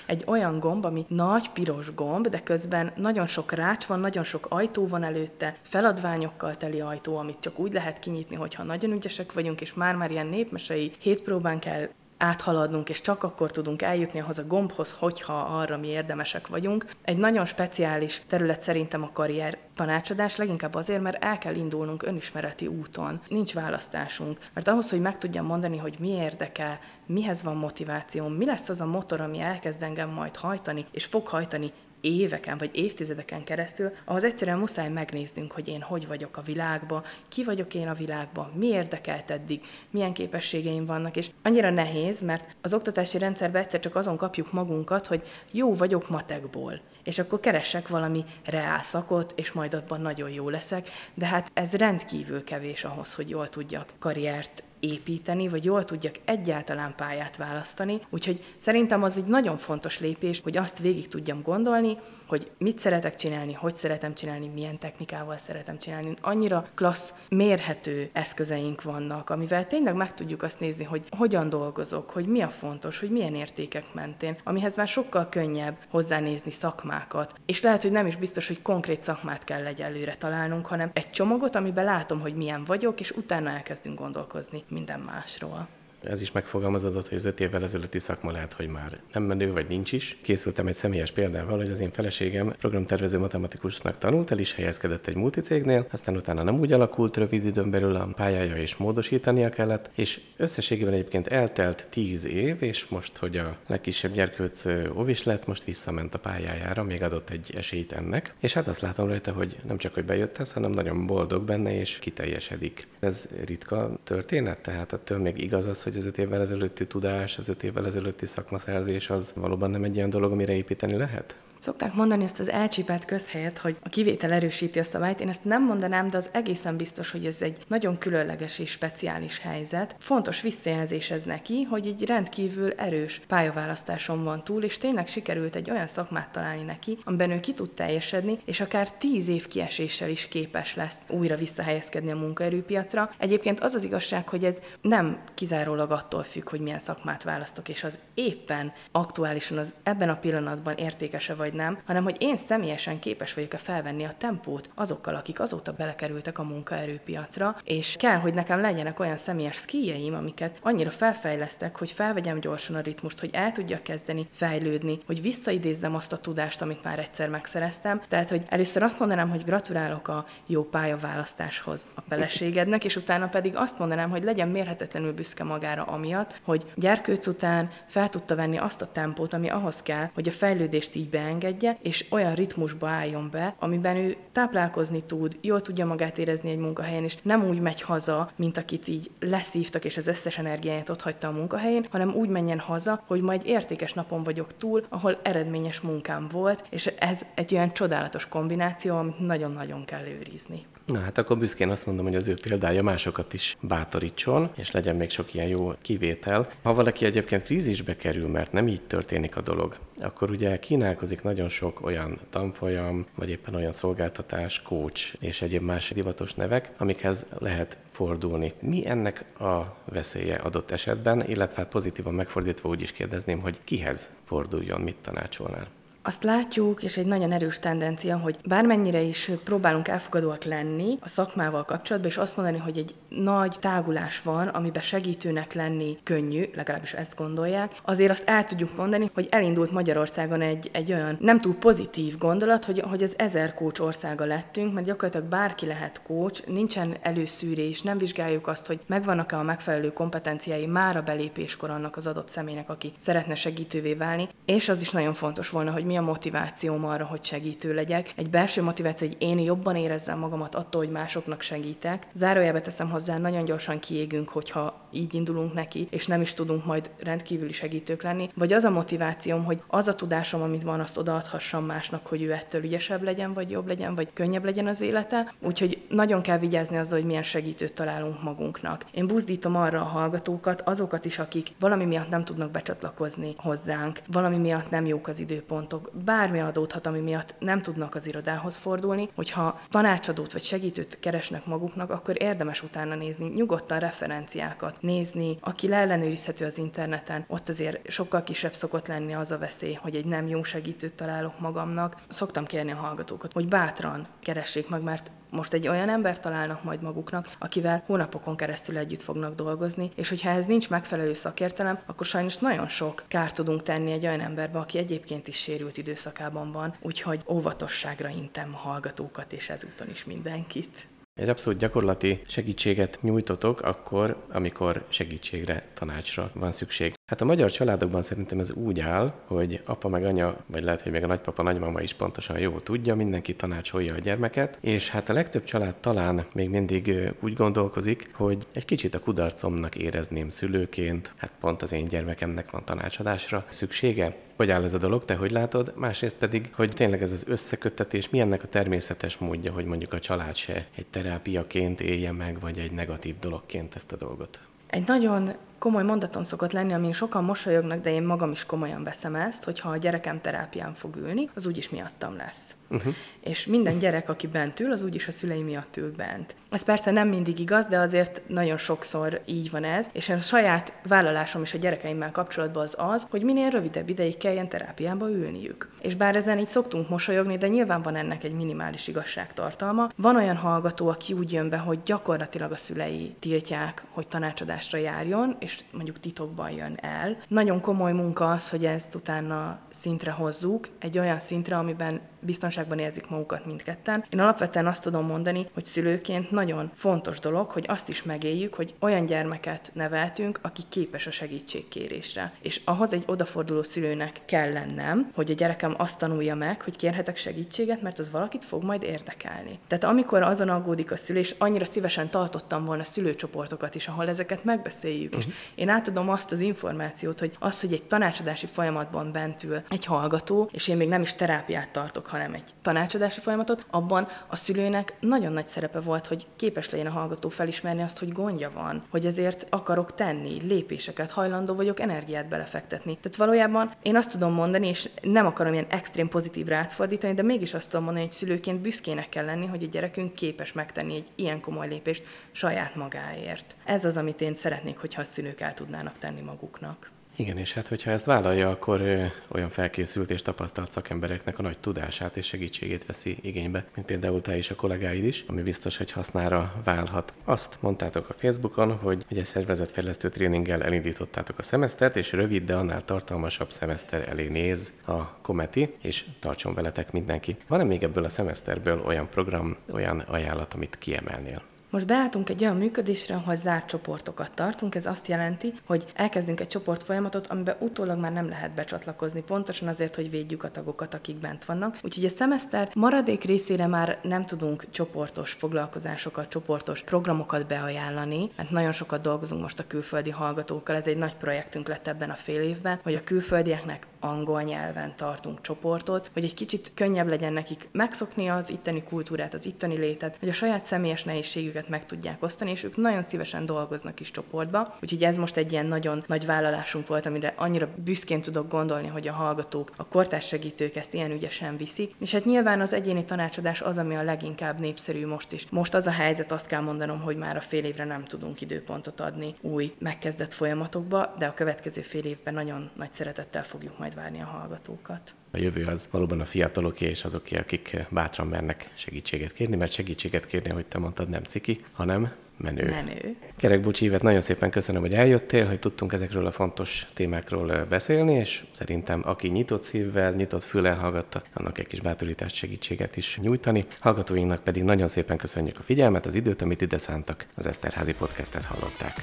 egy 0.06 0.22
olyan 0.26 0.58
gomb, 0.58 0.84
ami 0.84 1.04
nagy, 1.08 1.50
piros 1.50 1.94
gomb, 1.94 2.28
de 2.28 2.40
közben 2.42 2.92
nagyon 2.96 3.26
sok 3.26 3.52
rács 3.52 3.84
van, 3.84 4.00
nagyon 4.00 4.24
sok 4.24 4.46
ajtó 4.48 4.86
van 4.86 5.02
előtte, 5.02 5.56
feladványokkal 5.62 6.56
teli 6.56 6.80
ajtó, 6.80 7.16
amit 7.16 7.40
csak 7.40 7.58
úgy 7.58 7.72
lehet 7.72 7.98
kinyitni, 7.98 8.36
hogyha 8.36 8.62
nagyon 8.62 8.92
ügyesek 8.92 9.32
vagyunk, 9.32 9.60
és 9.60 9.74
már-már 9.74 10.10
ilyen 10.10 10.26
népmesei 10.26 10.92
hétpróbán 10.98 11.58
kell 11.58 11.88
áthaladnunk, 12.22 12.88
és 12.88 13.00
csak 13.00 13.22
akkor 13.22 13.50
tudunk 13.50 13.82
eljutni 13.82 14.20
ahhoz 14.20 14.38
a 14.38 14.46
gombhoz, 14.46 14.96
hogyha 14.98 15.32
arra 15.32 15.76
mi 15.76 15.86
érdemesek 15.86 16.46
vagyunk. 16.46 16.84
Egy 17.02 17.16
nagyon 17.16 17.44
speciális 17.44 18.22
terület 18.26 18.60
szerintem 18.60 19.02
a 19.02 19.10
karrier 19.12 19.58
tanácsadás, 19.74 20.36
leginkább 20.36 20.74
azért, 20.74 21.02
mert 21.02 21.24
el 21.24 21.38
kell 21.38 21.54
indulnunk 21.54 22.02
önismereti 22.02 22.66
úton. 22.66 23.20
Nincs 23.28 23.54
választásunk. 23.54 24.38
Mert 24.54 24.68
ahhoz, 24.68 24.90
hogy 24.90 25.00
meg 25.00 25.18
tudjam 25.18 25.46
mondani, 25.46 25.76
hogy 25.76 25.96
mi 25.98 26.08
érdekel, 26.08 26.78
mihez 27.06 27.42
van 27.42 27.56
motiváció, 27.56 28.28
mi 28.28 28.44
lesz 28.44 28.68
az 28.68 28.80
a 28.80 28.86
motor, 28.86 29.20
ami 29.20 29.40
elkezd 29.40 29.82
engem 29.82 30.08
majd 30.08 30.36
hajtani, 30.36 30.86
és 30.90 31.04
fog 31.04 31.26
hajtani 31.26 31.72
éveken 32.00 32.58
vagy 32.58 32.70
évtizedeken 32.72 33.44
keresztül, 33.44 33.92
ahhoz 34.04 34.24
egyszerűen 34.24 34.58
muszáj 34.58 34.88
megnéznünk, 34.88 35.52
hogy 35.52 35.68
én 35.68 35.80
hogy 35.80 36.06
vagyok 36.06 36.36
a 36.36 36.42
világban, 36.42 37.04
ki 37.28 37.44
vagyok 37.44 37.74
én 37.74 37.88
a 37.88 37.94
világban, 37.94 38.52
mi 38.54 38.66
érdekelt 38.66 39.30
eddig, 39.30 39.60
milyen 39.90 40.12
képességeim 40.12 40.86
vannak, 40.86 41.16
és 41.16 41.30
annyira 41.42 41.70
nehéz, 41.70 42.22
mert 42.22 42.56
az 42.60 42.74
oktatási 42.74 43.18
rendszerben 43.18 43.62
egyszer 43.62 43.80
csak 43.80 43.96
azon 43.96 44.16
kapjuk 44.16 44.52
magunkat, 44.52 45.06
hogy 45.06 45.22
jó 45.50 45.74
vagyok 45.74 46.08
matekból, 46.08 46.80
és 47.04 47.18
akkor 47.18 47.40
keresek 47.40 47.88
valami 47.88 48.24
reál 48.44 48.82
szakot, 48.82 49.32
és 49.36 49.52
majd 49.52 49.74
abban 49.74 50.00
nagyon 50.00 50.30
jó 50.30 50.48
leszek, 50.48 50.88
de 51.14 51.26
hát 51.26 51.50
ez 51.54 51.74
rendkívül 51.74 52.44
kevés 52.44 52.84
ahhoz, 52.84 53.14
hogy 53.14 53.30
jól 53.30 53.48
tudjak 53.48 53.92
karriert 53.98 54.62
építeni, 54.80 55.48
vagy 55.48 55.64
jól 55.64 55.84
tudjak 55.84 56.14
egyáltalán 56.24 56.94
pályát 56.96 57.36
választani. 57.36 58.00
Úgyhogy 58.10 58.44
szerintem 58.56 59.02
az 59.02 59.16
egy 59.16 59.24
nagyon 59.24 59.56
fontos 59.56 60.00
lépés, 60.00 60.40
hogy 60.40 60.56
azt 60.56 60.78
végig 60.78 61.08
tudjam 61.08 61.42
gondolni, 61.42 61.96
hogy 62.26 62.50
mit 62.58 62.78
szeretek 62.78 63.14
csinálni, 63.14 63.52
hogy 63.52 63.76
szeretem 63.76 64.14
csinálni, 64.14 64.48
milyen 64.48 64.78
technikával 64.78 65.38
szeretem 65.38 65.78
csinálni. 65.78 66.14
Annyira 66.20 66.66
klassz, 66.74 67.14
mérhető 67.28 68.10
eszközeink 68.12 68.82
vannak, 68.82 69.30
amivel 69.30 69.66
tényleg 69.66 69.94
meg 69.94 70.14
tudjuk 70.14 70.42
azt 70.42 70.60
nézni, 70.60 70.84
hogy 70.84 71.06
hogyan 71.16 71.48
dolgozok, 71.48 72.10
hogy 72.10 72.26
mi 72.26 72.40
a 72.40 72.48
fontos, 72.48 73.00
hogy 73.00 73.10
milyen 73.10 73.34
értékek 73.34 73.94
mentén, 73.94 74.38
amihez 74.44 74.76
már 74.76 74.88
sokkal 74.88 75.28
könnyebb 75.28 75.76
hozzánézni 75.88 76.50
szakmákat. 76.50 77.34
És 77.46 77.62
lehet, 77.62 77.82
hogy 77.82 77.92
nem 77.92 78.06
is 78.06 78.16
biztos, 78.16 78.46
hogy 78.46 78.62
konkrét 78.62 79.02
szakmát 79.02 79.44
kell 79.44 79.66
egyelőre 79.66 80.14
találnunk, 80.14 80.66
hanem 80.66 80.90
egy 80.92 81.10
csomagot, 81.10 81.56
amiben 81.56 81.84
látom, 81.84 82.20
hogy 82.20 82.34
milyen 82.34 82.64
vagyok, 82.64 83.00
és 83.00 83.10
utána 83.10 83.50
elkezdünk 83.50 83.98
gondolkozni 83.98 84.64
minden 84.70 85.00
másról. 85.00 85.68
Ez 86.02 86.20
is 86.20 86.32
megfogalmazódott, 86.32 87.08
hogy 87.08 87.18
az 87.18 87.24
öt 87.24 87.40
évvel 87.40 87.62
ezelőtti 87.62 87.98
szakma 87.98 88.32
lehet, 88.32 88.52
hogy 88.52 88.68
már 88.68 89.00
nem 89.12 89.22
menő, 89.22 89.52
vagy 89.52 89.68
nincs 89.68 89.92
is. 89.92 90.18
Készültem 90.22 90.66
egy 90.66 90.74
személyes 90.74 91.10
példával, 91.10 91.56
hogy 91.56 91.70
az 91.70 91.80
én 91.80 91.90
feleségem 91.90 92.54
programtervező 92.58 93.18
matematikusnak 93.18 93.98
tanult, 93.98 94.30
el 94.30 94.38
is 94.38 94.54
helyezkedett 94.54 95.06
egy 95.06 95.14
multicégnél, 95.14 95.86
aztán 95.90 96.16
utána 96.16 96.42
nem 96.42 96.58
úgy 96.58 96.72
alakult 96.72 97.16
rövid 97.16 97.44
időn 97.44 97.70
belül 97.70 97.96
a 97.96 98.08
pályája, 98.16 98.56
és 98.56 98.76
módosítania 98.76 99.48
kellett, 99.48 99.90
és 99.94 100.20
összességében 100.36 100.92
egyébként 100.92 101.26
eltelt 101.26 101.86
tíz 101.90 102.26
év, 102.26 102.62
és 102.62 102.86
most, 102.86 103.16
hogy 103.16 103.36
a 103.36 103.56
legkisebb 103.66 104.12
gyerkőc 104.12 104.64
óvis 104.96 105.22
lett, 105.22 105.46
most 105.46 105.64
visszament 105.64 106.14
a 106.14 106.18
pályájára, 106.18 106.82
még 106.82 107.02
adott 107.02 107.30
egy 107.30 107.52
esélyt 107.56 107.92
ennek. 107.92 108.34
És 108.40 108.52
hát 108.52 108.68
azt 108.68 108.80
látom 108.80 109.08
rajta, 109.08 109.32
hogy 109.32 109.56
nem 109.66 109.78
csak, 109.78 109.94
hogy 109.94 110.04
bejött 110.04 110.38
ez, 110.38 110.52
hanem 110.52 110.70
nagyon 110.70 111.06
boldog 111.06 111.42
benne, 111.42 111.78
és 111.78 111.98
kiteljesedik. 111.98 112.86
Ez 113.00 113.28
ritka 113.44 113.98
történet, 114.04 114.58
tehát 114.58 114.92
attól 114.92 115.18
még 115.18 115.42
igaz 115.42 115.66
az, 115.66 115.82
hogy 115.82 115.89
az 115.96 116.06
öt 116.06 116.18
évvel 116.18 116.40
ezelőtti 116.40 116.86
tudás, 116.86 117.38
az 117.38 117.48
öt 117.48 117.62
évvel 117.62 117.86
ezelőtti 117.86 118.26
szakmaszerzés 118.26 119.10
az 119.10 119.32
valóban 119.36 119.70
nem 119.70 119.84
egy 119.84 119.96
olyan 119.96 120.10
dolog, 120.10 120.32
amire 120.32 120.52
építeni 120.52 120.96
lehet? 120.96 121.36
Szokták 121.60 121.94
mondani 121.94 122.24
ezt 122.24 122.40
az 122.40 122.50
elcsípelt 122.50 123.04
közhelyet, 123.04 123.58
hogy 123.58 123.76
a 123.82 123.88
kivétel 123.88 124.32
erősíti 124.32 124.78
a 124.78 124.82
szabályt. 124.82 125.20
Én 125.20 125.28
ezt 125.28 125.44
nem 125.44 125.64
mondanám, 125.64 126.10
de 126.10 126.16
az 126.16 126.28
egészen 126.32 126.76
biztos, 126.76 127.10
hogy 127.10 127.26
ez 127.26 127.42
egy 127.42 127.64
nagyon 127.66 127.98
különleges 127.98 128.58
és 128.58 128.70
speciális 128.70 129.38
helyzet. 129.38 129.96
Fontos 129.98 130.40
visszajelzés 130.40 131.10
ez 131.10 131.22
neki, 131.22 131.62
hogy 131.62 131.86
egy 131.86 132.04
rendkívül 132.06 132.72
erős 132.72 133.20
pályaválasztáson 133.26 134.24
van 134.24 134.44
túl, 134.44 134.62
és 134.62 134.78
tényleg 134.78 135.08
sikerült 135.08 135.54
egy 135.54 135.70
olyan 135.70 135.86
szakmát 135.86 136.32
találni 136.32 136.62
neki, 136.62 136.98
amiben 137.04 137.30
ő 137.30 137.40
ki 137.40 137.54
tud 137.54 137.70
teljesedni, 137.70 138.38
és 138.44 138.60
akár 138.60 138.92
tíz 138.92 139.28
év 139.28 139.48
kieséssel 139.48 140.08
is 140.08 140.28
képes 140.28 140.74
lesz 140.74 140.98
újra 141.08 141.36
visszahelyezkedni 141.36 142.10
a 142.10 142.16
munkaerőpiacra. 142.16 143.10
Egyébként 143.18 143.60
az 143.60 143.74
az 143.74 143.84
igazság, 143.84 144.28
hogy 144.28 144.44
ez 144.44 144.58
nem 144.80 145.18
kizárólag 145.34 145.90
attól 145.90 146.22
függ, 146.22 146.48
hogy 146.48 146.60
milyen 146.60 146.78
szakmát 146.78 147.22
választok, 147.22 147.68
és 147.68 147.84
az 147.84 147.98
éppen 148.14 148.72
aktuálisan 148.92 149.58
az 149.58 149.74
ebben 149.82 150.08
a 150.08 150.18
pillanatban 150.18 150.74
értékese 150.74 151.34
vagy 151.34 151.48
vagy 151.50 151.58
nem, 151.58 151.78
hanem 151.86 152.02
hogy 152.02 152.16
én 152.18 152.36
személyesen 152.36 152.98
képes 152.98 153.34
vagyok-e 153.34 153.56
felvenni 153.56 154.04
a 154.04 154.12
tempót 154.18 154.70
azokkal, 154.74 155.14
akik 155.14 155.40
azóta 155.40 155.72
belekerültek 155.72 156.38
a 156.38 156.42
munkaerőpiacra, 156.42 157.56
és 157.64 157.96
kell, 157.98 158.18
hogy 158.18 158.34
nekem 158.34 158.60
legyenek 158.60 159.00
olyan 159.00 159.16
személyes 159.16 159.56
skijjeim, 159.56 160.14
amiket 160.14 160.58
annyira 160.62 160.90
felfejlesztek, 160.90 161.78
hogy 161.78 161.90
felvegyem 161.90 162.40
gyorsan 162.40 162.76
a 162.76 162.80
ritmust, 162.80 163.20
hogy 163.20 163.30
el 163.32 163.52
tudjak 163.52 163.82
kezdeni 163.82 164.28
fejlődni, 164.32 164.98
hogy 165.06 165.22
visszaidézzem 165.22 165.94
azt 165.94 166.12
a 166.12 166.16
tudást, 166.16 166.62
amit 166.62 166.84
már 166.84 166.98
egyszer 166.98 167.28
megszereztem. 167.28 168.00
Tehát, 168.08 168.28
hogy 168.28 168.44
először 168.48 168.82
azt 168.82 168.98
mondanám, 168.98 169.30
hogy 169.30 169.44
gratulálok 169.44 170.08
a 170.08 170.26
jó 170.46 170.64
pályaválasztáshoz 170.64 171.86
a 171.94 172.00
feleségednek, 172.08 172.84
és 172.84 172.96
utána 172.96 173.28
pedig 173.28 173.56
azt 173.56 173.78
mondanám, 173.78 174.10
hogy 174.10 174.24
legyen 174.24 174.48
mérhetetlenül 174.48 175.12
büszke 175.12 175.44
magára 175.44 175.82
amiatt, 175.82 176.40
hogy 176.42 176.72
gyerkőc 176.74 177.26
után 177.26 177.70
fel 177.86 178.08
tudta 178.08 178.34
venni 178.34 178.58
azt 178.58 178.82
a 178.82 178.92
tempót, 178.92 179.32
ami 179.32 179.48
ahhoz 179.48 179.82
kell, 179.82 180.10
hogy 180.14 180.28
a 180.28 180.32
fejlődést 180.32 180.94
így 180.94 181.08
beengedje, 181.08 181.39
engedje, 181.40 181.78
és 181.82 182.06
olyan 182.10 182.34
ritmusba 182.34 182.88
álljon 182.88 183.28
be, 183.30 183.54
amiben 183.58 183.96
ő 183.96 184.16
táplálkozni 184.32 185.02
tud, 185.02 185.36
jól 185.40 185.60
tudja 185.60 185.86
magát 185.86 186.18
érezni 186.18 186.50
egy 186.50 186.58
munkahelyen, 186.58 187.04
és 187.04 187.16
nem 187.22 187.44
úgy 187.44 187.60
megy 187.60 187.80
haza, 187.80 188.30
mint 188.36 188.58
akit 188.58 188.88
így 188.88 189.10
leszívtak, 189.20 189.84
és 189.84 189.96
az 189.96 190.06
összes 190.06 190.38
energiáját 190.38 190.88
ott 190.88 191.02
hagyta 191.02 191.28
a 191.28 191.32
munkahelyén, 191.32 191.86
hanem 191.90 192.14
úgy 192.14 192.28
menjen 192.28 192.58
haza, 192.58 193.02
hogy 193.06 193.20
majd 193.20 193.42
értékes 193.44 193.92
napon 193.92 194.22
vagyok 194.22 194.56
túl, 194.58 194.84
ahol 194.88 195.20
eredményes 195.22 195.80
munkám 195.80 196.28
volt, 196.32 196.64
és 196.70 196.86
ez 196.86 197.22
egy 197.34 197.54
olyan 197.54 197.72
csodálatos 197.72 198.28
kombináció, 198.28 198.96
amit 198.96 199.26
nagyon-nagyon 199.26 199.84
kell 199.84 200.04
őrizni. 200.06 200.66
Na 200.84 200.98
hát 200.98 201.18
akkor 201.18 201.38
büszkén 201.38 201.68
azt 201.68 201.86
mondom, 201.86 202.04
hogy 202.04 202.14
az 202.14 202.28
ő 202.28 202.34
példája 202.42 202.82
másokat 202.82 203.32
is 203.32 203.56
bátorítson, 203.60 204.50
és 204.56 204.70
legyen 204.70 204.96
még 204.96 205.10
sok 205.10 205.34
ilyen 205.34 205.46
jó 205.46 205.72
kivétel. 205.82 206.48
Ha 206.62 206.74
valaki 206.74 207.04
egyébként 207.04 207.42
krízisbe 207.42 207.96
kerül, 207.96 208.28
mert 208.28 208.52
nem 208.52 208.68
így 208.68 208.82
történik 208.82 209.36
a 209.36 209.40
dolog, 209.40 209.76
akkor 210.00 210.30
ugye 210.30 210.58
kínálkozik 210.58 211.22
nagyon 211.30 211.48
sok 211.48 211.84
olyan 211.84 212.18
tanfolyam, 212.30 213.04
vagy 213.14 213.28
éppen 213.30 213.54
olyan 213.54 213.72
szolgáltatás, 213.72 214.62
coach 214.62 215.14
és 215.20 215.42
egyéb 215.42 215.62
más 215.62 215.90
divatos 215.90 216.34
nevek, 216.34 216.72
amikhez 216.76 217.26
lehet 217.38 217.76
fordulni. 217.90 218.52
Mi 218.60 218.86
ennek 218.86 219.24
a 219.40 219.76
veszélye 219.84 220.34
adott 220.34 220.70
esetben, 220.70 221.28
illetve 221.28 221.56
hát 221.62 221.70
pozitívan 221.70 222.14
megfordítva 222.14 222.68
úgy 222.68 222.82
is 222.82 222.92
kérdezném, 222.92 223.40
hogy 223.40 223.60
kihez 223.64 224.10
forduljon, 224.24 224.80
mit 224.80 224.96
tanácsolnál? 224.96 225.79
Azt 226.10 226.22
látjuk, 226.22 226.82
és 226.82 226.96
egy 226.96 227.06
nagyon 227.06 227.32
erős 227.32 227.58
tendencia, 227.58 228.16
hogy 228.16 228.36
bármennyire 228.44 229.00
is 229.00 229.30
próbálunk 229.44 229.88
elfogadóak 229.88 230.44
lenni 230.44 230.98
a 231.00 231.08
szakmával 231.08 231.64
kapcsolatban, 231.64 232.10
és 232.10 232.16
azt 232.16 232.36
mondani, 232.36 232.58
hogy 232.58 232.78
egy 232.78 232.94
nagy 233.08 233.56
tágulás 233.60 234.22
van, 234.22 234.48
amiben 234.48 234.82
segítőnek 234.82 235.52
lenni 235.52 235.98
könnyű, 236.02 236.44
legalábbis 236.54 236.92
ezt 236.92 237.16
gondolják, 237.16 237.72
azért 237.84 238.10
azt 238.10 238.28
el 238.28 238.44
tudjuk 238.44 238.76
mondani, 238.76 239.10
hogy 239.14 239.26
elindult 239.30 239.70
Magyarországon 239.70 240.40
egy, 240.40 240.70
egy 240.72 240.92
olyan 240.92 241.16
nem 241.20 241.40
túl 241.40 241.54
pozitív 241.54 242.18
gondolat, 242.18 242.64
hogy, 242.64 242.80
hogy 242.80 243.02
az 243.02 243.14
ezer 243.18 243.54
kócs 243.54 243.78
országa 243.78 244.24
lettünk, 244.24 244.74
mert 244.74 244.86
gyakorlatilag 244.86 245.26
bárki 245.26 245.66
lehet 245.66 246.02
kócs, 246.02 246.46
nincsen 246.46 246.96
előszűrés, 247.02 247.82
nem 247.82 247.98
vizsgáljuk 247.98 248.46
azt, 248.46 248.66
hogy 248.66 248.80
megvannak-e 248.86 249.38
a 249.38 249.42
megfelelő 249.42 249.92
kompetenciái 249.92 250.66
már 250.66 250.96
a 250.96 251.02
belépéskor 251.02 251.70
annak 251.70 251.96
az 251.96 252.06
adott 252.06 252.28
személynek, 252.28 252.68
aki 252.68 252.92
szeretne 252.98 253.34
segítővé 253.34 253.94
válni, 253.94 254.28
és 254.44 254.68
az 254.68 254.80
is 254.80 254.90
nagyon 254.90 255.14
fontos 255.14 255.50
volna, 255.50 255.70
hogy 255.70 255.84
mi 255.84 255.98
a 256.00 256.02
motivációm 256.02 256.84
arra, 256.84 257.04
hogy 257.04 257.24
segítő 257.24 257.74
legyek. 257.74 258.12
Egy 258.16 258.30
belső 258.30 258.62
motiváció, 258.62 259.08
hogy 259.08 259.16
én 259.20 259.38
jobban 259.38 259.76
érezzem 259.76 260.18
magamat 260.18 260.54
attól, 260.54 260.80
hogy 260.82 260.90
másoknak 260.90 261.40
segítek. 261.40 262.06
Zárójelbe 262.14 262.60
teszem 262.60 262.90
hozzá, 262.90 263.18
nagyon 263.18 263.44
gyorsan 263.44 263.78
kiégünk, 263.78 264.28
hogyha 264.28 264.88
így 264.92 265.14
indulunk 265.14 265.54
neki, 265.54 265.86
és 265.90 266.06
nem 266.06 266.20
is 266.20 266.34
tudunk 266.34 266.64
majd 266.64 266.90
rendkívüli 266.98 267.52
segítők 267.52 268.02
lenni. 268.02 268.30
Vagy 268.34 268.52
az 268.52 268.64
a 268.64 268.70
motivációm, 268.70 269.44
hogy 269.44 269.62
az 269.66 269.88
a 269.88 269.94
tudásom, 269.94 270.42
amit 270.42 270.62
van, 270.62 270.80
azt 270.80 270.98
odaadhassam 270.98 271.64
másnak, 271.64 272.06
hogy 272.06 272.22
ő 272.22 272.32
ettől 272.32 272.64
ügyesebb 272.64 273.02
legyen, 273.02 273.32
vagy 273.32 273.50
jobb 273.50 273.66
legyen, 273.66 273.94
vagy 273.94 274.08
könnyebb 274.12 274.44
legyen 274.44 274.66
az 274.66 274.80
élete. 274.80 275.32
Úgyhogy 275.40 275.82
nagyon 275.88 276.22
kell 276.22 276.38
vigyázni 276.38 276.76
azzal, 276.76 276.98
hogy 276.98 277.06
milyen 277.06 277.22
segítőt 277.22 277.74
találunk 277.74 278.22
magunknak. 278.22 278.84
Én 278.90 279.06
buzdítom 279.06 279.56
arra 279.56 279.80
a 279.80 279.84
hallgatókat, 279.84 280.60
azokat 280.60 281.04
is, 281.04 281.18
akik 281.18 281.52
valami 281.58 281.84
miatt 281.84 282.08
nem 282.08 282.24
tudnak 282.24 282.50
becsatlakozni 282.50 283.34
hozzánk, 283.36 284.00
valami 284.06 284.36
miatt 284.36 284.70
nem 284.70 284.86
jók 284.86 285.08
az 285.08 285.20
időpontok, 285.20 285.79
dolog, 285.80 286.04
bármi 286.04 286.40
adódhat, 286.40 286.86
ami 286.86 287.00
miatt 287.00 287.34
nem 287.38 287.62
tudnak 287.62 287.94
az 287.94 288.06
irodához 288.06 288.56
fordulni, 288.56 289.08
hogyha 289.14 289.60
tanácsadót 289.68 290.32
vagy 290.32 290.42
segítőt 290.42 290.98
keresnek 291.00 291.46
maguknak, 291.46 291.90
akkor 291.90 292.22
érdemes 292.22 292.62
utána 292.62 292.94
nézni, 292.94 293.26
nyugodtan 293.34 293.78
referenciákat 293.78 294.76
nézni, 294.80 295.36
aki 295.40 295.68
leellenőrizhető 295.68 296.44
az 296.44 296.58
interneten, 296.58 297.24
ott 297.28 297.48
azért 297.48 297.90
sokkal 297.90 298.22
kisebb 298.22 298.54
szokott 298.54 298.86
lenni 298.86 299.14
az 299.14 299.30
a 299.30 299.38
veszély, 299.38 299.74
hogy 299.74 299.96
egy 299.96 300.06
nem 300.06 300.26
jó 300.28 300.42
segítőt 300.42 300.92
találok 300.92 301.40
magamnak. 301.40 301.96
Szoktam 302.08 302.44
kérni 302.44 302.72
a 302.72 302.76
hallgatókat, 302.76 303.32
hogy 303.32 303.48
bátran 303.48 304.06
keressék 304.20 304.68
meg, 304.68 304.82
mert 304.82 305.10
most 305.30 305.52
egy 305.52 305.68
olyan 305.68 305.88
ember 305.88 306.20
találnak 306.20 306.64
majd 306.64 306.82
maguknak, 306.82 307.28
akivel 307.38 307.82
hónapokon 307.86 308.36
keresztül 308.36 308.78
együtt 308.78 309.02
fognak 309.02 309.34
dolgozni, 309.34 309.90
és 309.94 310.08
hogyha 310.08 310.30
ez 310.30 310.46
nincs 310.46 310.70
megfelelő 310.70 311.14
szakértelem, 311.14 311.78
akkor 311.86 312.06
sajnos 312.06 312.38
nagyon 312.38 312.68
sok 312.68 313.04
kárt 313.08 313.34
tudunk 313.34 313.62
tenni 313.62 313.92
egy 313.92 314.06
olyan 314.06 314.20
emberbe, 314.20 314.58
aki 314.58 314.78
egyébként 314.78 315.28
is 315.28 315.36
sérült 315.36 315.76
időszakában 315.76 316.52
van, 316.52 316.74
úgyhogy 316.80 317.22
óvatosságra 317.28 318.08
intem 318.08 318.50
a 318.54 318.56
hallgatókat, 318.56 319.32
és 319.32 319.50
ezúton 319.50 319.90
is 319.90 320.04
mindenkit. 320.04 320.86
Egy 321.14 321.28
abszolút 321.28 321.58
gyakorlati 321.58 322.22
segítséget 322.26 322.98
nyújtotok 323.02 323.60
akkor, 323.62 324.24
amikor 324.32 324.84
segítségre, 324.88 325.68
tanácsra 325.74 326.30
van 326.34 326.52
szükség. 326.52 326.94
Hát 327.10 327.20
a 327.20 327.24
magyar 327.24 327.50
családokban 327.50 328.02
szerintem 328.02 328.38
ez 328.38 328.52
úgy 328.52 328.80
áll, 328.80 329.12
hogy 329.26 329.62
apa 329.64 329.88
meg 329.88 330.04
anya, 330.04 330.36
vagy 330.46 330.62
lehet, 330.62 330.82
hogy 330.82 330.92
még 330.92 331.02
a 331.02 331.06
nagypapa, 331.06 331.42
nagymama 331.42 331.80
is 331.80 331.92
pontosan 331.92 332.38
jó 332.38 332.58
tudja, 332.58 332.94
mindenki 332.94 333.34
tanácsolja 333.34 333.94
a 333.94 333.98
gyermeket, 333.98 334.58
és 334.60 334.90
hát 334.90 335.08
a 335.08 335.12
legtöbb 335.12 335.44
család 335.44 335.74
talán 335.74 336.24
még 336.32 336.48
mindig 336.48 337.12
úgy 337.20 337.32
gondolkozik, 337.32 338.10
hogy 338.14 338.46
egy 338.52 338.64
kicsit 338.64 338.94
a 338.94 339.00
kudarcomnak 339.00 339.76
érezném 339.76 340.28
szülőként, 340.28 341.12
hát 341.16 341.32
pont 341.40 341.62
az 341.62 341.72
én 341.72 341.88
gyermekemnek 341.88 342.50
van 342.50 342.64
tanácsadásra 342.64 343.44
szüksége. 343.48 344.16
Hogy 344.36 344.50
áll 344.50 344.64
ez 344.64 344.74
a 344.74 344.78
dolog, 344.78 345.04
te 345.04 345.14
hogy 345.14 345.30
látod? 345.30 345.72
Másrészt 345.76 346.18
pedig, 346.18 346.50
hogy 346.54 346.72
tényleg 346.74 347.02
ez 347.02 347.12
az 347.12 347.24
összeköttetés, 347.28 348.10
mi 348.10 348.20
ennek 348.20 348.42
a 348.42 348.46
természetes 348.46 349.18
módja, 349.18 349.52
hogy 349.52 349.64
mondjuk 349.64 349.92
a 349.92 349.98
család 349.98 350.36
se 350.36 350.66
egy 350.76 350.86
terápiaként 350.86 351.80
élje 351.80 352.12
meg, 352.12 352.40
vagy 352.40 352.58
egy 352.58 352.72
negatív 352.72 353.18
dologként 353.18 353.74
ezt 353.74 353.92
a 353.92 353.96
dolgot? 353.96 354.40
Egy 354.66 354.86
nagyon 354.86 355.32
komoly 355.60 355.82
mondatom 355.82 356.22
szokott 356.22 356.52
lenni, 356.52 356.72
amin 356.72 356.92
sokan 356.92 357.24
mosolyognak, 357.24 357.82
de 357.82 357.92
én 357.92 358.02
magam 358.02 358.30
is 358.30 358.46
komolyan 358.46 358.84
veszem 358.84 359.14
ezt, 359.14 359.44
hogy 359.44 359.60
ha 359.60 359.70
a 359.70 359.76
gyerekem 359.76 360.20
terápián 360.20 360.74
fog 360.74 360.96
ülni, 360.96 361.28
az 361.34 361.46
úgyis 361.46 361.70
miattam 361.70 362.16
lesz. 362.16 362.54
Uh-huh. 362.70 362.94
És 363.20 363.46
minden 363.46 363.78
gyerek, 363.78 364.08
aki 364.08 364.26
bent 364.26 364.60
ül, 364.60 364.72
az 364.72 364.82
úgyis 364.82 365.08
a 365.08 365.12
szülei 365.12 365.42
miatt 365.42 365.76
ül 365.76 365.92
bent. 365.96 366.34
Ez 366.50 366.62
persze 366.62 366.90
nem 366.90 367.08
mindig 367.08 367.38
igaz, 367.38 367.66
de 367.66 367.78
azért 367.78 368.22
nagyon 368.26 368.56
sokszor 368.56 369.20
így 369.24 369.50
van 369.50 369.64
ez, 369.64 369.88
és 369.92 370.08
a 370.08 370.20
saját 370.20 370.72
vállalásom 370.86 371.42
is 371.42 371.54
a 371.54 371.58
gyerekeimmel 371.58 372.10
kapcsolatban 372.10 372.62
az 372.62 372.74
az, 372.78 373.06
hogy 373.10 373.22
minél 373.22 373.50
rövidebb 373.50 373.88
ideig 373.88 374.16
kelljen 374.16 374.48
terápiába 374.48 375.10
ülniük. 375.10 375.68
És 375.80 375.94
bár 375.94 376.16
ezen 376.16 376.38
így 376.38 376.46
szoktunk 376.46 376.88
mosolyogni, 376.88 377.38
de 377.38 377.48
nyilván 377.48 377.82
van 377.82 377.96
ennek 377.96 378.24
egy 378.24 378.32
minimális 378.32 378.88
igazságtartalma. 378.88 379.88
Van 379.96 380.16
olyan 380.16 380.36
hallgató, 380.36 380.88
aki 380.88 381.12
úgy 381.12 381.32
jön 381.32 381.48
be, 381.48 381.56
hogy 381.56 381.78
gyakorlatilag 381.84 382.52
a 382.52 382.56
szülei 382.56 383.14
tiltják, 383.18 383.84
hogy 383.90 384.08
tanácsadásra 384.08 384.78
járjon, 384.78 385.36
és 385.38 385.49
és 385.50 385.64
mondjuk 385.72 386.00
titokban 386.00 386.50
jön 386.50 386.76
el. 386.80 387.16
Nagyon 387.28 387.60
komoly 387.60 387.92
munka 387.92 388.30
az, 388.30 388.48
hogy 388.48 388.64
ezt 388.64 388.94
utána 388.94 389.58
szintre 389.70 390.10
hozzuk, 390.10 390.68
egy 390.78 390.98
olyan 390.98 391.18
szintre, 391.18 391.58
amiben 391.58 392.00
biztonságban 392.20 392.78
érzik 392.78 393.08
magukat 393.08 393.46
mindketten. 393.46 394.04
Én 394.10 394.20
alapvetően 394.20 394.66
azt 394.66 394.82
tudom 394.82 395.06
mondani, 395.06 395.46
hogy 395.54 395.64
szülőként 395.64 396.30
nagyon 396.30 396.70
fontos 396.74 397.18
dolog, 397.18 397.50
hogy 397.50 397.64
azt 397.68 397.88
is 397.88 398.02
megéljük, 398.02 398.54
hogy 398.54 398.74
olyan 398.78 399.06
gyermeket 399.06 399.70
neveltünk, 399.74 400.38
aki 400.42 400.62
képes 400.68 401.06
a 401.06 401.10
segítségkérésre. 401.10 402.32
És 402.40 402.60
ahhoz 402.64 402.92
egy 402.92 403.04
odaforduló 403.06 403.62
szülőnek 403.62 404.20
kell 404.24 404.52
lennem, 404.52 405.10
hogy 405.14 405.30
a 405.30 405.34
gyerekem 405.34 405.74
azt 405.76 405.98
tanulja 405.98 406.34
meg, 406.34 406.62
hogy 406.62 406.76
kérhetek 406.76 407.16
segítséget, 407.16 407.82
mert 407.82 407.98
az 407.98 408.10
valakit 408.10 408.44
fog 408.44 408.64
majd 408.64 408.82
érdekelni. 408.82 409.58
Tehát 409.66 409.84
amikor 409.84 410.22
azon 410.22 410.48
aggódik 410.48 410.92
a 410.92 410.96
szülő, 410.96 411.18
és 411.18 411.34
annyira 411.38 411.64
szívesen 411.64 412.10
tartottam 412.10 412.64
volna 412.64 412.84
szülőcsoportokat 412.84 413.74
is, 413.74 413.88
ahol 413.88 414.08
ezeket 414.08 414.44
megbeszéljük, 414.44 415.14
uh-huh. 415.14 415.18
és 415.18 415.26
mhm. 415.26 415.60
én 415.60 415.68
átadom 415.68 416.08
azt 416.08 416.32
az 416.32 416.40
információt, 416.40 417.18
hogy 417.18 417.36
az, 417.38 417.60
hogy 417.60 417.72
egy 417.72 417.82
tanácsadási 417.82 418.46
folyamatban 418.46 419.12
bentül 419.12 419.62
egy 419.68 419.84
hallgató, 419.84 420.48
és 420.52 420.68
én 420.68 420.76
még 420.76 420.88
nem 420.88 421.02
is 421.02 421.14
terápiát 421.14 421.70
tartok, 421.70 422.06
hanem 422.10 422.34
egy 422.34 422.54
tanácsadási 422.62 423.20
folyamatot, 423.20 423.66
abban 423.70 424.08
a 424.26 424.36
szülőnek 424.36 424.94
nagyon 425.00 425.32
nagy 425.32 425.46
szerepe 425.46 425.80
volt, 425.80 426.06
hogy 426.06 426.26
képes 426.36 426.70
legyen 426.70 426.86
a 426.86 426.90
hallgató 426.90 427.28
felismerni 427.28 427.82
azt, 427.82 427.98
hogy 427.98 428.12
gondja 428.12 428.50
van, 428.54 428.82
hogy 428.90 429.06
ezért 429.06 429.46
akarok 429.50 429.94
tenni 429.94 430.40
lépéseket, 430.42 431.10
hajlandó 431.10 431.54
vagyok 431.54 431.80
energiát 431.80 432.28
belefektetni. 432.28 432.98
Tehát 433.00 433.16
valójában 433.16 433.72
én 433.82 433.96
azt 433.96 434.10
tudom 434.10 434.32
mondani, 434.32 434.66
és 434.66 434.88
nem 435.02 435.26
akarom 435.26 435.52
ilyen 435.52 435.66
extrém 435.68 436.08
pozitívra 436.08 436.56
átfordítani, 436.56 437.14
de 437.14 437.22
mégis 437.22 437.54
azt 437.54 437.70
tudom 437.70 437.84
mondani, 437.84 438.06
hogy 438.06 438.14
szülőként 438.14 438.60
büszkének 438.60 439.08
kell 439.08 439.24
lenni, 439.24 439.46
hogy 439.46 439.62
a 439.62 439.66
gyerekünk 439.66 440.14
képes 440.14 440.52
megtenni 440.52 440.94
egy 440.94 441.08
ilyen 441.14 441.40
komoly 441.40 441.68
lépést 441.68 442.04
saját 442.32 442.74
magáért. 442.74 443.56
Ez 443.64 443.84
az, 443.84 443.96
amit 443.96 444.20
én 444.20 444.34
szeretnék, 444.34 444.78
hogyha 444.78 445.00
a 445.00 445.04
szülők 445.04 445.40
el 445.40 445.54
tudnának 445.54 445.98
tenni 445.98 446.20
maguknak. 446.20 446.90
Igen, 447.20 447.38
és 447.38 447.52
hát 447.52 447.68
hogyha 447.68 447.90
ezt 447.90 448.04
vállalja, 448.04 448.50
akkor 448.50 448.80
ö, 448.80 449.04
olyan 449.28 449.48
felkészült 449.48 450.10
és 450.10 450.22
tapasztalt 450.22 450.72
szakembereknek 450.72 451.38
a 451.38 451.42
nagy 451.42 451.58
tudását 451.58 452.16
és 452.16 452.26
segítségét 452.26 452.86
veszi 452.86 453.16
igénybe, 453.20 453.64
mint 453.74 453.86
például 453.86 454.20
te 454.20 454.36
és 454.36 454.50
a 454.50 454.54
kollégáid 454.54 455.04
is, 455.04 455.24
ami 455.26 455.42
biztos, 455.42 455.76
hogy 455.76 455.90
hasznára 455.90 456.54
válhat. 456.64 457.12
Azt 457.24 457.56
mondtátok 457.60 458.08
a 458.08 458.12
Facebookon, 458.12 458.76
hogy 458.76 459.04
egy 459.08 459.24
szervezetfejlesztő 459.24 460.08
tréninggel 460.08 460.62
elindítottátok 460.62 461.38
a 461.38 461.42
szemesztert, 461.42 461.96
és 461.96 462.12
rövid, 462.12 462.44
de 462.44 462.54
annál 462.54 462.84
tartalmasabb 462.84 463.50
szemeszter 463.50 464.08
elé 464.08 464.28
néz 464.28 464.72
a 464.86 465.20
Kometi, 465.22 465.74
és 465.82 466.04
tartson 466.18 466.54
veletek 466.54 466.92
mindenki. 466.92 467.36
Van-e 467.46 467.64
még 467.64 467.82
ebből 467.82 468.04
a 468.04 468.08
szemeszterből 468.08 468.82
olyan 468.86 469.08
program, 469.08 469.56
olyan 469.72 469.98
ajánlat, 469.98 470.54
amit 470.54 470.78
kiemelnél? 470.78 471.42
Most 471.70 471.86
beálltunk 471.86 472.28
egy 472.28 472.42
olyan 472.42 472.56
működésre, 472.56 473.14
ahol 473.14 473.36
zárt 473.36 473.66
csoportokat 473.66 474.30
tartunk. 474.34 474.74
Ez 474.74 474.86
azt 474.86 475.08
jelenti, 475.08 475.54
hogy 475.66 475.86
elkezdünk 475.94 476.40
egy 476.40 476.46
csoportfolyamatot, 476.46 477.26
amiben 477.26 477.56
utólag 477.58 477.98
már 477.98 478.12
nem 478.12 478.28
lehet 478.28 478.50
becsatlakozni, 478.50 479.22
pontosan 479.22 479.68
azért, 479.68 479.94
hogy 479.94 480.10
védjük 480.10 480.44
a 480.44 480.50
tagokat, 480.50 480.94
akik 480.94 481.18
bent 481.18 481.44
vannak. 481.44 481.78
Úgyhogy 481.82 482.04
a 482.04 482.08
szemeszter 482.08 482.70
maradék 482.74 483.24
részére 483.24 483.66
már 483.66 483.98
nem 484.02 484.26
tudunk 484.26 484.66
csoportos 484.70 485.32
foglalkozásokat, 485.32 486.28
csoportos 486.28 486.82
programokat 486.82 487.46
beajánlani, 487.46 488.30
mert 488.36 488.50
nagyon 488.50 488.72
sokat 488.72 489.00
dolgozunk 489.00 489.42
most 489.42 489.58
a 489.58 489.66
külföldi 489.66 490.10
hallgatókkal. 490.10 490.76
Ez 490.76 490.86
egy 490.86 490.96
nagy 490.96 491.14
projektünk 491.14 491.68
lett 491.68 491.88
ebben 491.88 492.10
a 492.10 492.14
fél 492.14 492.40
évben, 492.40 492.78
hogy 492.82 492.94
a 492.94 493.04
külföldieknek 493.04 493.86
angol 494.00 494.42
nyelven 494.42 494.92
tartunk 494.96 495.40
csoportot, 495.40 496.10
hogy 496.12 496.24
egy 496.24 496.34
kicsit 496.34 496.70
könnyebb 496.74 497.08
legyen 497.08 497.32
nekik 497.32 497.68
megszokni 497.72 498.28
az 498.28 498.50
itteni 498.50 498.82
kultúrát, 498.82 499.34
az 499.34 499.46
itteni 499.46 499.76
létet, 499.76 500.16
hogy 500.20 500.28
a 500.28 500.32
saját 500.32 500.64
személyes 500.64 501.04
nehézségüket 501.04 501.68
meg 501.68 501.86
tudják 501.86 502.22
osztani, 502.22 502.50
és 502.50 502.64
ők 502.64 502.76
nagyon 502.76 503.02
szívesen 503.02 503.46
dolgoznak 503.46 504.00
is 504.00 504.10
csoportba. 504.10 504.76
Úgyhogy 504.82 505.04
ez 505.04 505.16
most 505.16 505.36
egy 505.36 505.52
ilyen 505.52 505.66
nagyon 505.66 506.04
nagy 506.06 506.26
vállalásunk 506.26 506.86
volt, 506.86 507.06
amire 507.06 507.34
annyira 507.36 507.68
büszkén 507.84 508.20
tudok 508.20 508.50
gondolni, 508.50 508.88
hogy 508.88 509.08
a 509.08 509.12
hallgatók, 509.12 509.70
a 509.76 509.86
kortárs 509.86 510.26
segítők 510.26 510.76
ezt 510.76 510.94
ilyen 510.94 511.10
ügyesen 511.10 511.56
viszik. 511.56 511.94
És 512.00 512.12
hát 512.12 512.24
nyilván 512.24 512.60
az 512.60 512.72
egyéni 512.72 513.04
tanácsadás 513.04 513.60
az, 513.60 513.78
ami 513.78 513.96
a 513.96 514.02
leginkább 514.02 514.58
népszerű 514.58 515.06
most 515.06 515.32
is. 515.32 515.46
Most 515.50 515.74
az 515.74 515.86
a 515.86 515.90
helyzet, 515.90 516.32
azt 516.32 516.46
kell 516.46 516.60
mondanom, 516.60 517.00
hogy 517.00 517.16
már 517.16 517.36
a 517.36 517.40
fél 517.40 517.64
évre 517.64 517.84
nem 517.84 518.04
tudunk 518.04 518.40
időpontot 518.40 519.00
adni 519.00 519.34
új 519.40 519.74
megkezdett 519.78 520.32
folyamatokba, 520.32 521.14
de 521.18 521.26
a 521.26 521.34
következő 521.34 521.80
fél 521.80 522.04
évben 522.04 522.34
nagyon 522.34 522.70
nagy 522.76 522.92
szeretettel 522.92 523.44
fogjuk 523.44 523.78
majd 523.94 524.02
várni 524.02 524.20
a 524.22 524.38
hallgatókat. 524.38 525.14
A 525.30 525.38
jövő 525.38 525.64
az 525.64 525.88
valóban 525.90 526.20
a 526.20 526.24
fiataloké 526.24 526.86
és 526.86 527.04
azoké, 527.04 527.36
akik 527.36 527.86
bátran 527.88 528.26
mernek 528.26 528.70
segítséget 528.74 529.32
kérni, 529.32 529.56
mert 529.56 529.72
segítséget 529.72 530.26
kérni, 530.26 530.50
hogy 530.50 530.66
te 530.66 530.78
mondtad, 530.78 531.08
nem 531.08 531.22
ciki, 531.22 531.60
hanem 531.72 532.12
menő. 532.36 532.70
Menő. 532.70 533.16
Kerek 533.36 533.60
Bucsi 533.60 533.84
Évet, 533.84 534.02
nagyon 534.02 534.20
szépen 534.20 534.50
köszönöm, 534.50 534.80
hogy 534.80 534.94
eljöttél, 534.94 535.46
hogy 535.46 535.58
tudtunk 535.58 535.92
ezekről 535.92 536.26
a 536.26 536.30
fontos 536.30 536.86
témákról 536.94 537.64
beszélni, 537.68 538.14
és 538.14 538.44
szerintem 538.50 539.02
aki 539.04 539.28
nyitott 539.28 539.62
szívvel, 539.62 540.12
nyitott 540.12 540.42
füllel 540.42 540.78
hallgatta, 540.78 541.22
annak 541.32 541.58
egy 541.58 541.66
kis 541.66 541.80
bátorítást, 541.80 542.34
segítséget 542.34 542.96
is 542.96 543.18
nyújtani. 543.18 543.66
Hallgatóinknak 543.80 544.42
pedig 544.42 544.62
nagyon 544.62 544.88
szépen 544.88 545.16
köszönjük 545.16 545.58
a 545.58 545.62
figyelmet, 545.62 546.06
az 546.06 546.14
időt, 546.14 546.42
amit 546.42 546.60
ide 546.60 546.78
szántak. 546.78 547.26
Az 547.34 547.46
Eszterházi 547.46 547.94
podcastet 547.94 548.44
hallották. 548.44 548.94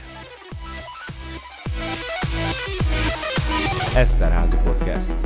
Eszterházi 3.97 4.57
podcast. 4.57 5.17